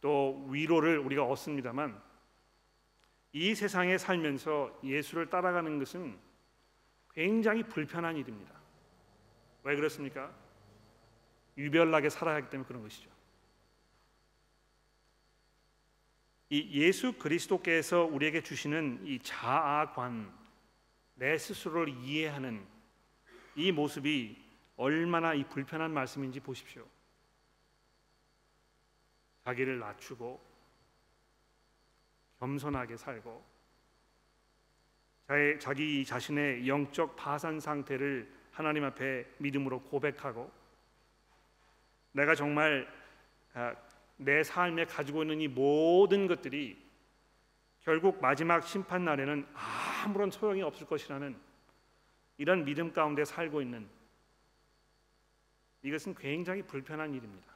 또 0.01 0.47
위로를 0.49 0.99
우리가 0.99 1.25
얻습니다만 1.25 2.01
이 3.33 3.55
세상에 3.55 3.99
살면서 3.99 4.81
예수를 4.83 5.29
따라가는 5.29 5.79
것은 5.79 6.19
굉장히 7.13 7.63
불편한 7.63 8.17
일입니다. 8.17 8.55
왜 9.65 9.77
그렇습니까? 9.77 10.33
유별나게 11.57 12.09
살아야 12.09 12.37
하기 12.37 12.49
때문에 12.51 12.67
그런 12.67 12.83
것이죠. 12.83 13.11
이 16.51 16.81
예수 16.81 17.13
그리스도께서 17.13 18.05
우리에게 18.05 18.43
주시는 18.43 19.01
이 19.05 19.19
자아관, 19.19 20.38
내 21.19 21.37
스스로를 21.37 21.89
이해하는 21.89 22.65
이 23.57 23.73
모습이 23.73 24.41
얼마나 24.77 25.35
이 25.35 25.43
불편한 25.45 25.93
말씀인지 25.93 26.39
보십시오. 26.39 26.87
자기를 29.45 29.81
낮추고 29.81 30.41
겸손하게 32.39 32.97
살고 32.97 33.45
자기 35.61 36.05
자신의 36.05 36.69
영적 36.69 37.17
파산 37.17 37.59
상태를 37.59 38.33
하나님 38.53 38.85
앞에 38.85 39.27
믿음으로 39.39 39.83
고백하고 39.83 40.51
내가 42.13 42.35
정말 42.35 42.89
아, 43.55 43.75
내 44.17 44.45
삶에 44.45 44.85
가지고 44.85 45.23
있는 45.23 45.41
이 45.41 45.49
모든 45.49 46.27
것들이 46.29 46.81
결국 47.81 48.21
마지막 48.21 48.67
심판 48.67 49.05
날에는 49.05 49.47
아 49.55 49.88
무런 50.13 50.31
소용이 50.31 50.63
없을 50.63 50.87
것이라는 50.87 51.39
이런 52.39 52.65
믿음 52.65 52.93
가운데 52.93 53.25
살고 53.25 53.61
있는 53.63 53.89
이것은 55.83 56.15
굉장히 56.15 56.63
불편한 56.63 57.15
일입니다. 57.15 57.53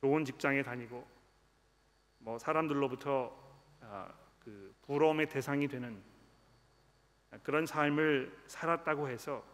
좋은 0.00 0.24
직장에 0.24 0.62
다니고 0.62 1.06
뭐 2.20 2.38
사람들로부터 2.38 3.36
아, 3.80 4.12
그 4.44 4.74
부러움의 4.82 5.28
대상이 5.28 5.68
되는 5.68 6.02
그런 7.42 7.66
삶을 7.66 8.44
살았다고 8.46 9.08
해서 9.08 9.44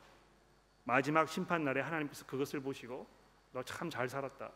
마지막 0.84 1.28
심판 1.28 1.64
날에 1.64 1.80
하나님께서 1.80 2.26
그것을 2.26 2.60
보시고 2.60 3.06
너 3.52 3.62
참 3.62 3.88
잘 3.88 4.08
살았다 4.08 4.50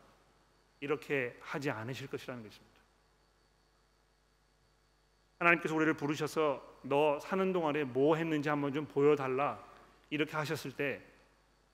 이렇게 0.81 1.37
하지 1.41 1.71
않으실 1.71 2.09
것이라는 2.09 2.43
것입니다. 2.43 2.68
하나님께서 5.39 5.75
우리를 5.75 5.95
부르셔서 5.95 6.81
너 6.83 7.19
사는 7.21 7.53
동안에 7.53 7.85
뭐 7.85 8.17
했는지 8.17 8.49
한번 8.49 8.73
좀 8.73 8.87
보여달라 8.87 9.63
이렇게 10.11 10.37
하셨을 10.37 10.73
때 10.73 11.03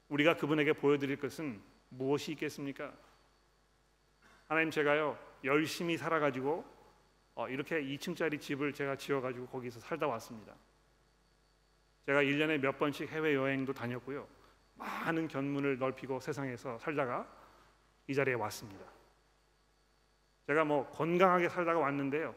우리가 0.09 0.37
그분에게 0.37 0.75
보여드릴 0.75 1.17
것은 1.17 1.61
무엇이 1.89 2.33
있겠습니까? 2.33 2.93
하나님 4.49 4.71
제가요 4.71 5.19
열심히 5.45 5.97
살아가지고 5.97 6.65
어, 7.37 7.49
이렇게 7.49 7.83
2층짜리 7.83 8.41
집을 8.41 8.73
제가 8.73 8.97
지어가지고 8.97 9.47
거기서 9.47 9.81
살다 9.81 10.07
왔습니다. 10.07 10.55
제가 12.07 12.23
1년에 12.23 12.61
몇 12.61 12.79
번씩 12.79 13.11
해외 13.11 13.35
여행도 13.35 13.73
다녔고요. 13.73 14.27
많은 14.77 15.27
견문을 15.27 15.79
넓히고 15.79 16.21
세상에서 16.21 16.79
살다가 16.79 17.27
이 18.07 18.15
자리에 18.15 18.35
왔습니다. 18.35 18.85
제가 20.47 20.65
뭐 20.65 20.89
건강하게 20.91 21.49
살다가 21.49 21.81
왔는데요. 21.81 22.35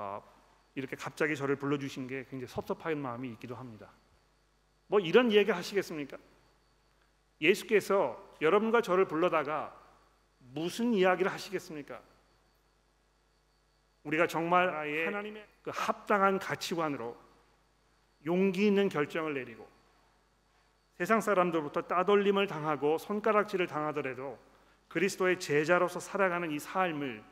어, 0.00 0.22
이렇게 0.76 0.94
갑자기 0.94 1.34
저를 1.34 1.56
불러주신 1.56 2.06
게 2.06 2.24
굉장히 2.30 2.46
섭섭한 2.46 2.96
마음이 2.98 3.30
있기도 3.32 3.56
합니다. 3.56 3.90
뭐 4.86 5.00
이런 5.00 5.32
얘기 5.32 5.50
하시겠습니까? 5.50 6.16
예수께서 7.40 8.36
여러분과 8.40 8.80
저를 8.80 9.06
불러다가 9.06 9.74
무슨 10.38 10.94
이야기를 10.94 11.32
하시겠습니까? 11.32 12.00
우리가 14.04 14.28
정말 14.28 14.68
하나님의 14.68 15.46
그 15.62 15.72
합당한 15.74 16.38
가치관으로 16.38 17.16
용기 18.24 18.68
있는 18.68 18.88
결정을 18.88 19.34
내리고 19.34 19.68
세상 20.94 21.20
사람들부터 21.20 21.82
따돌림을 21.82 22.46
당하고 22.46 22.98
손가락질을 22.98 23.66
당하더라도 23.66 24.38
그리스도의 24.86 25.40
제자로서 25.40 25.98
살아가는 25.98 26.50
이 26.52 26.58
삶을 26.60 27.24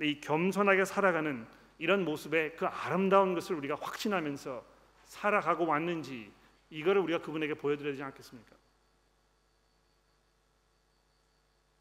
이 0.00 0.20
겸손하게 0.20 0.86
살아가는 0.86 1.46
이런 1.78 2.04
모습의 2.04 2.56
그 2.56 2.66
아름다운 2.66 3.34
것을 3.34 3.56
우리가 3.56 3.76
확신하면서 3.80 4.64
살아가고 5.04 5.66
왔는지 5.66 6.32
이거를 6.70 7.00
우리가 7.02 7.20
그분에게 7.20 7.54
보여드려야 7.54 7.92
되지 7.92 8.02
않겠습니까? 8.02 8.56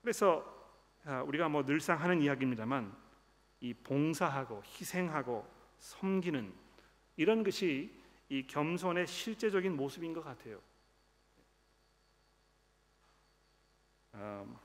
그래서 0.02 0.54
아, 1.06 1.22
우리가 1.24 1.50
뭐 1.50 1.64
늘상 1.64 2.00
하는 2.02 2.22
이야기입니다만 2.22 2.96
이 3.62 3.74
봉사하고 3.74 4.64
희생하고 4.66 5.48
섬기는 5.80 6.54
이런 7.18 7.44
것이 7.44 7.92
이 8.30 8.46
겸손의 8.46 9.08
실제적인 9.08 9.76
모습인 9.76 10.14
것 10.14 10.24
같아요. 10.24 10.60
음, 14.16 14.56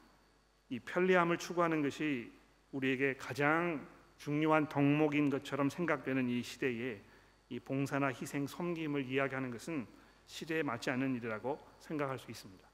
이 0.68 0.78
편리함을 0.78 1.38
추구하는 1.38 1.82
것이 1.82 2.32
우리에게 2.72 3.16
가장 3.16 3.86
중요한 4.20 4.68
덕목인 4.68 5.30
것처럼 5.30 5.70
생각되는 5.70 6.28
이 6.28 6.42
시대에 6.42 7.00
이 7.48 7.58
봉사나 7.58 8.08
희생, 8.08 8.46
섬김을 8.46 9.06
이야기하는 9.06 9.50
것은 9.50 9.86
시대에 10.26 10.62
맞지 10.62 10.90
않는 10.90 11.14
일이라고 11.16 11.58
생각할 11.78 12.18
수 12.18 12.30
있습니다. 12.30 12.68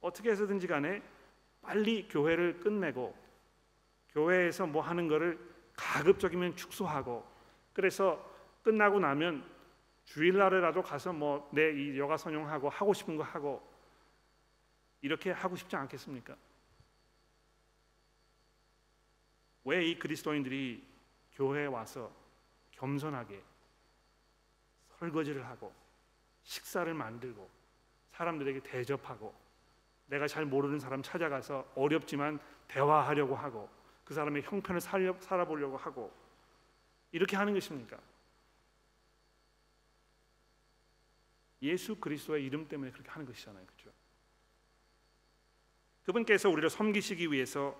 어떻게 0.00 0.30
해서든지 0.30 0.66
간에 0.66 1.00
빨리 1.62 2.08
교회를 2.08 2.58
끝내고 2.58 3.16
교회에서 4.10 4.66
뭐 4.66 4.82
하는 4.82 5.06
거를 5.06 5.38
가급적이면 5.76 6.56
축소하고 6.56 7.24
그래서 7.72 8.18
끝나고 8.64 8.98
나면 8.98 9.48
주일날에라도 10.04 10.82
가서 10.82 11.12
뭐 11.12 11.48
내 11.52 11.70
이 11.70 11.96
여가 11.96 12.16
선용하고 12.16 12.68
하고 12.70 12.92
싶은 12.92 13.16
거 13.16 13.22
하고 13.22 13.62
이렇게 15.00 15.30
하고 15.30 15.54
싶지 15.54 15.76
않겠습니까? 15.76 16.36
왜 19.66 19.84
이 19.84 19.98
그리스도인들이 19.98 20.86
교회에 21.32 21.66
와서 21.66 22.14
겸손하게 22.70 23.42
설거지를 24.98 25.44
하고 25.44 25.74
식사를 26.44 26.92
만들고 26.94 27.50
사람들에게 28.12 28.60
대접하고 28.60 29.34
내가 30.06 30.28
잘 30.28 30.46
모르는 30.46 30.78
사람 30.78 31.02
찾아가서 31.02 31.72
어렵지만 31.74 32.38
대화하려고 32.68 33.34
하고 33.34 33.68
그 34.04 34.14
사람의 34.14 34.42
형편을 34.42 34.80
살려, 34.80 35.18
살아보려고 35.20 35.76
하고 35.76 36.14
이렇게 37.10 37.36
하는 37.36 37.52
것입니까? 37.52 37.98
예수 41.62 41.96
그리스도의 41.96 42.44
이름 42.44 42.68
때문에 42.68 42.92
그렇게 42.92 43.10
하는 43.10 43.26
것이잖아요, 43.26 43.66
그렇죠? 43.66 43.90
그분께서 46.04 46.48
우리를 46.50 46.70
섬기시기 46.70 47.32
위해서 47.32 47.76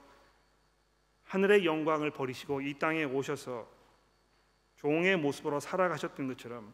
하늘의 1.26 1.64
영광을 1.64 2.10
버리시고 2.10 2.60
이 2.60 2.74
땅에 2.78 3.04
오셔서 3.04 3.68
종의 4.76 5.16
모습으로 5.16 5.60
살아가셨던 5.60 6.28
것처럼 6.28 6.72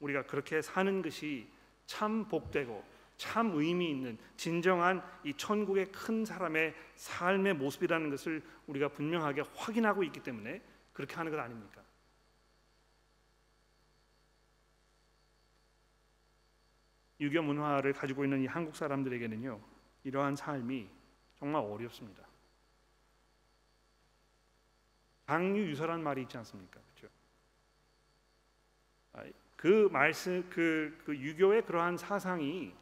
우리가 0.00 0.24
그렇게 0.24 0.62
사는 0.62 1.02
것이 1.02 1.48
참 1.86 2.26
복되고 2.28 2.84
참 3.16 3.52
의미 3.54 3.90
있는 3.90 4.18
진정한 4.36 5.02
이 5.24 5.32
천국의 5.34 5.90
큰 5.92 6.24
사람의 6.24 6.74
삶의 6.94 7.54
모습이라는 7.54 8.10
것을 8.10 8.42
우리가 8.66 8.88
분명하게 8.88 9.42
확인하고 9.54 10.02
있기 10.04 10.20
때문에 10.20 10.62
그렇게 10.92 11.14
하는 11.16 11.32
것 11.32 11.38
아닙니까? 11.38 11.82
유교 17.20 17.42
문화를 17.42 17.94
가지고 17.94 18.24
있는 18.24 18.42
이 18.42 18.46
한국 18.46 18.76
사람들에게는요 18.76 19.58
이러한 20.04 20.36
삶이 20.36 20.88
정말 21.38 21.62
어렵습니다. 21.62 22.26
장유유서란 25.26 26.02
말이 26.02 26.22
있지 26.22 26.36
않습니까? 26.38 26.80
그렇죠? 26.80 27.14
그 29.56 29.88
말씀 29.90 30.48
그, 30.50 30.96
그 31.04 31.16
유교의 31.16 31.62
그러한 31.62 31.96
사상이 31.96 32.74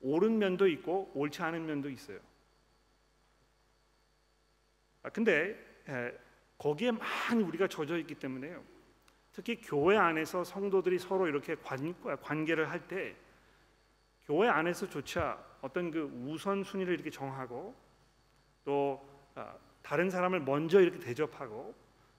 옳은 0.00 0.38
면도 0.38 0.66
있고 0.68 1.10
옳지 1.14 1.42
않은 1.42 1.66
면도 1.66 1.90
있어요. 1.90 2.18
아, 5.02 5.10
근데 5.10 5.56
에, 5.88 6.18
거기에 6.56 6.90
많이 6.90 7.42
우리가 7.42 7.68
젖어 7.68 7.96
있기 7.98 8.14
때문에요. 8.14 8.64
특히 9.32 9.60
교회 9.60 9.96
안에서 9.96 10.42
성도들이 10.42 10.98
서로 10.98 11.28
이렇게 11.28 11.54
관, 11.54 11.94
관계를 12.20 12.70
할 12.70 12.88
때 12.88 13.14
교회 14.28 14.48
안에서조차 14.48 15.42
어떤 15.62 15.90
그 15.90 16.02
우선 16.26 16.62
순위를 16.62 16.92
이렇게 16.92 17.08
정하고 17.10 17.74
또 18.64 19.02
아, 19.34 19.56
다른 19.88 20.10
사람을 20.10 20.40
먼저 20.40 20.82
이렇게 20.82 20.98
대접하고 20.98 21.74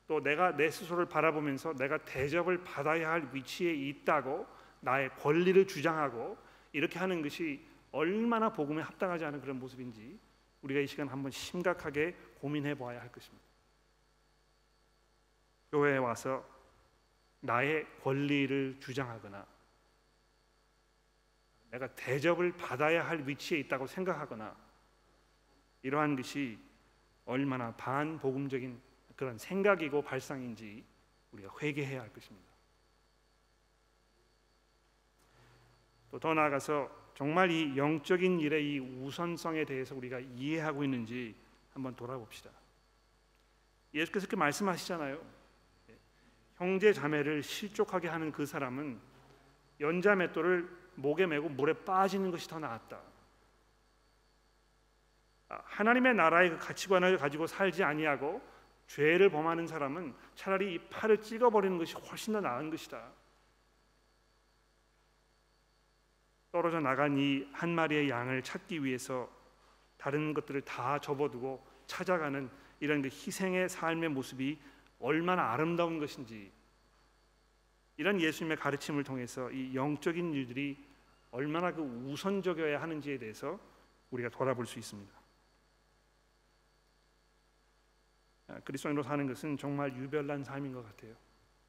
또 0.08 0.24
내가 0.24 0.58
내 0.58 0.72
스스로를 0.72 1.06
바라보면서 1.06 1.74
내가 1.74 2.00
대접을 2.00 2.64
받아야 2.64 3.12
할 3.12 3.30
위치에 3.32 3.72
있다고 3.72 4.48
나의 4.80 5.16
권리를 5.18 5.68
주장하고 5.68 6.36
이렇게 6.74 6.98
하는 6.98 7.22
것이 7.22 7.64
얼마나 7.92 8.52
복음에 8.52 8.82
합당하지 8.82 9.24
않은 9.26 9.42
그런 9.42 9.60
모습인지 9.60 10.18
우리가 10.64 10.80
이 10.80 10.88
시간 10.88 11.08
한번 11.10 11.32
심각하게 11.32 12.16
고민해 12.40 12.74
보아야 12.74 13.00
할 13.02 13.12
것입니다. 13.12 13.46
교회에 15.72 15.98
와서 15.98 16.44
나의 17.40 17.86
권리를 18.02 18.78
주장하거나 18.80 19.46
내가 21.70 21.88
대접을 21.94 22.52
받아야 22.54 23.08
할 23.08 23.28
위치에 23.28 23.60
있다고 23.60 23.86
생각하거나 23.86 24.58
이러한 25.84 26.16
것이 26.16 26.68
얼마나 27.30 27.72
반복음적인 27.76 28.82
그런 29.16 29.38
생각이고 29.38 30.02
발상인지 30.02 30.84
우리가 31.32 31.54
회개해야 31.62 32.02
할 32.02 32.12
것입니다. 32.12 32.50
또 36.12 36.18
더 36.18 36.34
나아가서 36.34 36.90
정말 37.14 37.52
이 37.52 37.78
영적인 37.78 38.40
일의 38.40 38.74
이 38.74 38.80
우선성에 38.80 39.66
대해서 39.66 39.96
우리가 39.96 40.20
이해하고 40.20 40.84
있는지 40.84 41.36
한번 41.74 41.96
돌아봅시다. 41.96 42.50
예수께서 43.94 44.26
그렇게 44.26 44.38
말씀하시잖아요. 44.38 45.22
형제 46.56 46.94
자매를 46.94 47.44
실족하게 47.44 48.08
하는 48.08 48.32
그 48.32 48.46
사람은 48.46 49.00
연자 49.82 50.16
맷돌을 50.16 50.70
목에 50.96 51.28
메고 51.28 51.48
물에 51.48 51.74
빠지는 51.74 52.32
것이 52.32 52.50
더 52.50 52.58
나았다. 52.60 53.00
아, 55.50 55.60
하나님의 55.66 56.14
나라의 56.16 56.52
그 56.52 56.58
가치관을 56.58 57.18
가지고 57.18 57.48
살지 57.48 57.84
아니하고 57.84 58.42
죄를 58.88 59.30
범하는 59.30 59.68
사람은 59.68 60.16
차라리 60.36 60.76
이 60.76 60.80
팔을 60.90 61.22
찍어버리는 61.22 61.78
것이 61.78 61.96
훨씬 61.96 62.34
더 62.34 62.42
나은 62.42 62.70
것이다. 62.70 63.12
떨어져 66.52 66.80
나간 66.80 67.18
이 67.18 67.48
한 67.54 67.76
마리의 67.76 68.10
양을 68.10 68.42
찾기 68.42 68.84
위해서 68.84 69.30
다른 69.98 70.34
것들을 70.34 70.62
다 70.62 70.98
접어두고 71.00 71.64
찾아가는 71.86 72.50
이런 72.80 73.02
그 73.02 73.10
희생의 73.10 73.70
삶의 73.70 74.10
모습이 74.10 74.58
얼마나 75.00 75.52
아름다운 75.52 76.00
것인지 76.00 76.52
이런 77.98 78.22
예수님의 78.22 78.58
가르침을 78.58 79.04
통해서 79.04 79.52
이 79.52 79.76
영적인 79.76 80.34
일들이 80.34 80.78
얼마나 81.32 81.72
그 81.72 81.82
우선적이어야 81.82 82.82
하는지에 82.82 83.18
대해서 83.18 83.60
우리가 84.10 84.30
돌아볼 84.30 84.66
수 84.66 84.80
있습니다. 84.80 85.14
아, 85.14 85.20
그리스도인으로 88.64 89.04
사는 89.04 89.28
것은 89.28 89.58
정말 89.58 89.96
유별난 89.96 90.44
삶인 90.44 90.74
것 90.74 90.86
같아요. 90.86 91.14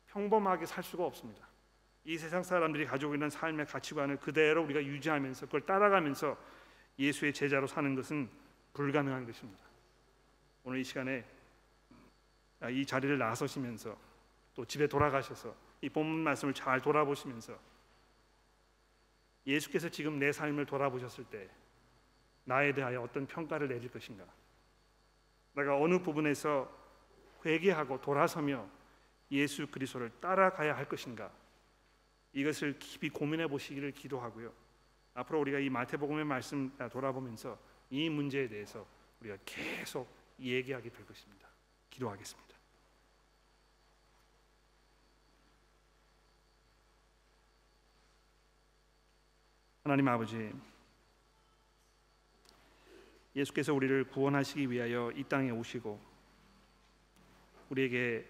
평범하게 0.08 0.66
살 0.66 0.82
수가 0.82 1.04
없습니다. 1.04 1.46
이 2.04 2.16
세상 2.16 2.42
사람들이 2.42 2.86
가지고 2.86 3.14
있는 3.14 3.28
삶의 3.28 3.66
가치관을 3.66 4.16
그대로 4.18 4.64
우리가 4.64 4.82
유지하면서 4.82 5.46
그걸 5.46 5.60
따라가면서 5.62 6.36
예수의 6.98 7.32
제자로 7.32 7.66
사는 7.66 7.94
것은 7.94 8.28
불가능한 8.72 9.26
것입니다. 9.26 9.62
오늘 10.64 10.80
이 10.80 10.84
시간에 10.84 11.24
아, 12.60 12.68
이 12.68 12.84
자리를 12.84 13.16
나서시면서 13.18 13.96
또 14.54 14.64
집에 14.64 14.86
돌아가셔서 14.86 15.54
이 15.80 15.88
본문 15.88 16.22
말씀을 16.24 16.52
잘 16.52 16.80
돌아보시면서 16.80 17.58
예수께서 19.46 19.88
지금 19.88 20.18
내 20.18 20.32
삶을 20.32 20.66
돌아보셨을 20.66 21.24
때 21.24 21.48
나에 22.44 22.74
대하여 22.74 23.02
어떤 23.02 23.26
평가를 23.26 23.68
내릴 23.68 23.90
것인가? 23.90 24.24
내가 25.54 25.76
어느 25.76 25.98
부분에서 25.98 26.70
회개하고 27.44 28.00
돌아서며 28.00 28.68
예수 29.30 29.66
그리스도를 29.66 30.10
따라가야 30.20 30.76
할 30.76 30.88
것인가? 30.88 31.30
이것을 32.32 32.78
깊이 32.78 33.08
고민해 33.08 33.48
보시기를 33.48 33.92
기도하고요. 33.92 34.52
앞으로 35.14 35.40
우리가 35.40 35.58
이 35.58 35.68
마태복음의 35.68 36.24
말씀 36.24 36.70
돌아보면서 36.90 37.58
이 37.90 38.08
문제에 38.08 38.48
대해서 38.48 38.86
우리가 39.20 39.36
계속 39.44 40.08
얘기하게 40.38 40.90
될 40.90 41.04
것입니다. 41.06 41.48
기도하겠습니다. 41.90 42.50
하나님 49.82 50.06
아버지 50.08 50.52
예수께서 53.40 53.74
우리를 53.74 54.04
구원하시기 54.04 54.70
위하여 54.70 55.10
이 55.12 55.24
땅에 55.24 55.50
오시고 55.50 56.00
우리에게 57.70 58.26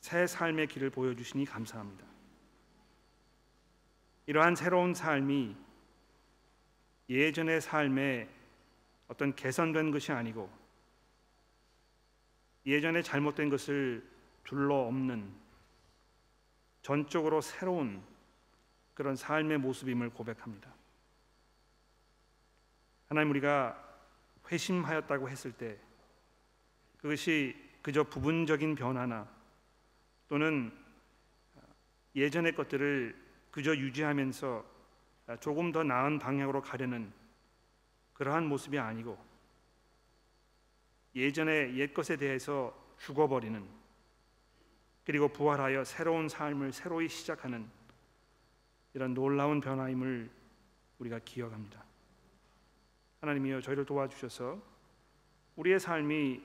새 0.00 0.26
삶의 0.26 0.66
길을 0.68 0.90
보여주시니 0.90 1.44
감사합니다. 1.44 2.06
이러한 4.26 4.56
새로운 4.56 4.94
삶이 4.94 5.56
예전의 7.08 7.60
삶에 7.60 8.28
어떤 9.08 9.34
개선된 9.34 9.90
것이 9.90 10.12
아니고 10.12 10.50
예전에 12.64 13.02
잘못된 13.02 13.50
것을 13.50 14.08
둘러엎는 14.44 15.32
전적으로 16.82 17.40
새로운 17.40 18.02
그런 18.94 19.16
삶의 19.16 19.58
모습임을 19.58 20.10
고백합니다. 20.10 20.79
하나님 23.10 23.30
우리가 23.30 23.76
회심하였다고 24.50 25.28
했을 25.28 25.50
때 25.50 25.76
그것이 26.98 27.56
그저 27.82 28.04
부분적인 28.04 28.76
변화나 28.76 29.28
또는 30.28 30.72
예전의 32.14 32.54
것들을 32.54 33.16
그저 33.50 33.74
유지하면서 33.74 34.64
조금 35.40 35.72
더 35.72 35.82
나은 35.82 36.20
방향으로 36.20 36.62
가려는 36.62 37.12
그러한 38.12 38.46
모습이 38.46 38.78
아니고 38.78 39.18
예전의 41.16 41.76
옛 41.78 41.92
것에 41.92 42.16
대해서 42.16 42.72
죽어버리는 42.98 43.68
그리고 45.04 45.26
부활하여 45.26 45.82
새로운 45.82 46.28
삶을 46.28 46.72
새로이 46.72 47.08
시작하는 47.08 47.68
이런 48.94 49.14
놀라운 49.14 49.60
변화임을 49.60 50.30
우리가 51.00 51.18
기억합니다. 51.24 51.89
하나님이여 53.20 53.60
저희를 53.60 53.84
도와주셔서 53.84 54.58
우리의 55.56 55.78
삶이 55.78 56.42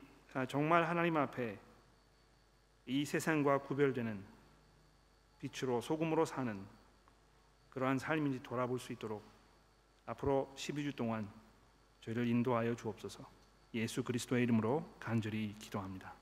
정말 0.48 0.84
하나님 0.84 1.16
앞에 1.16 1.58
이 2.86 3.06
세상과 3.06 3.60
구별되는 3.60 4.24
빛으로 5.40 5.80
소금으로 5.80 6.26
사는 6.26 6.66
그러한 7.70 7.98
삶인지 7.98 8.44
돌아볼 8.44 8.80
수 8.80 8.92
있도록 8.92 9.24
앞으로 10.06 10.54
12주 10.56 10.96
동안 10.96 11.30
저희를 12.02 12.28
인도하여 12.28 12.76
주옵소서. 12.76 13.26
예수 13.74 14.04
그리스도의 14.04 14.44
이름으로 14.44 14.86
간절히 15.00 15.56
기도합니다. 15.60 16.14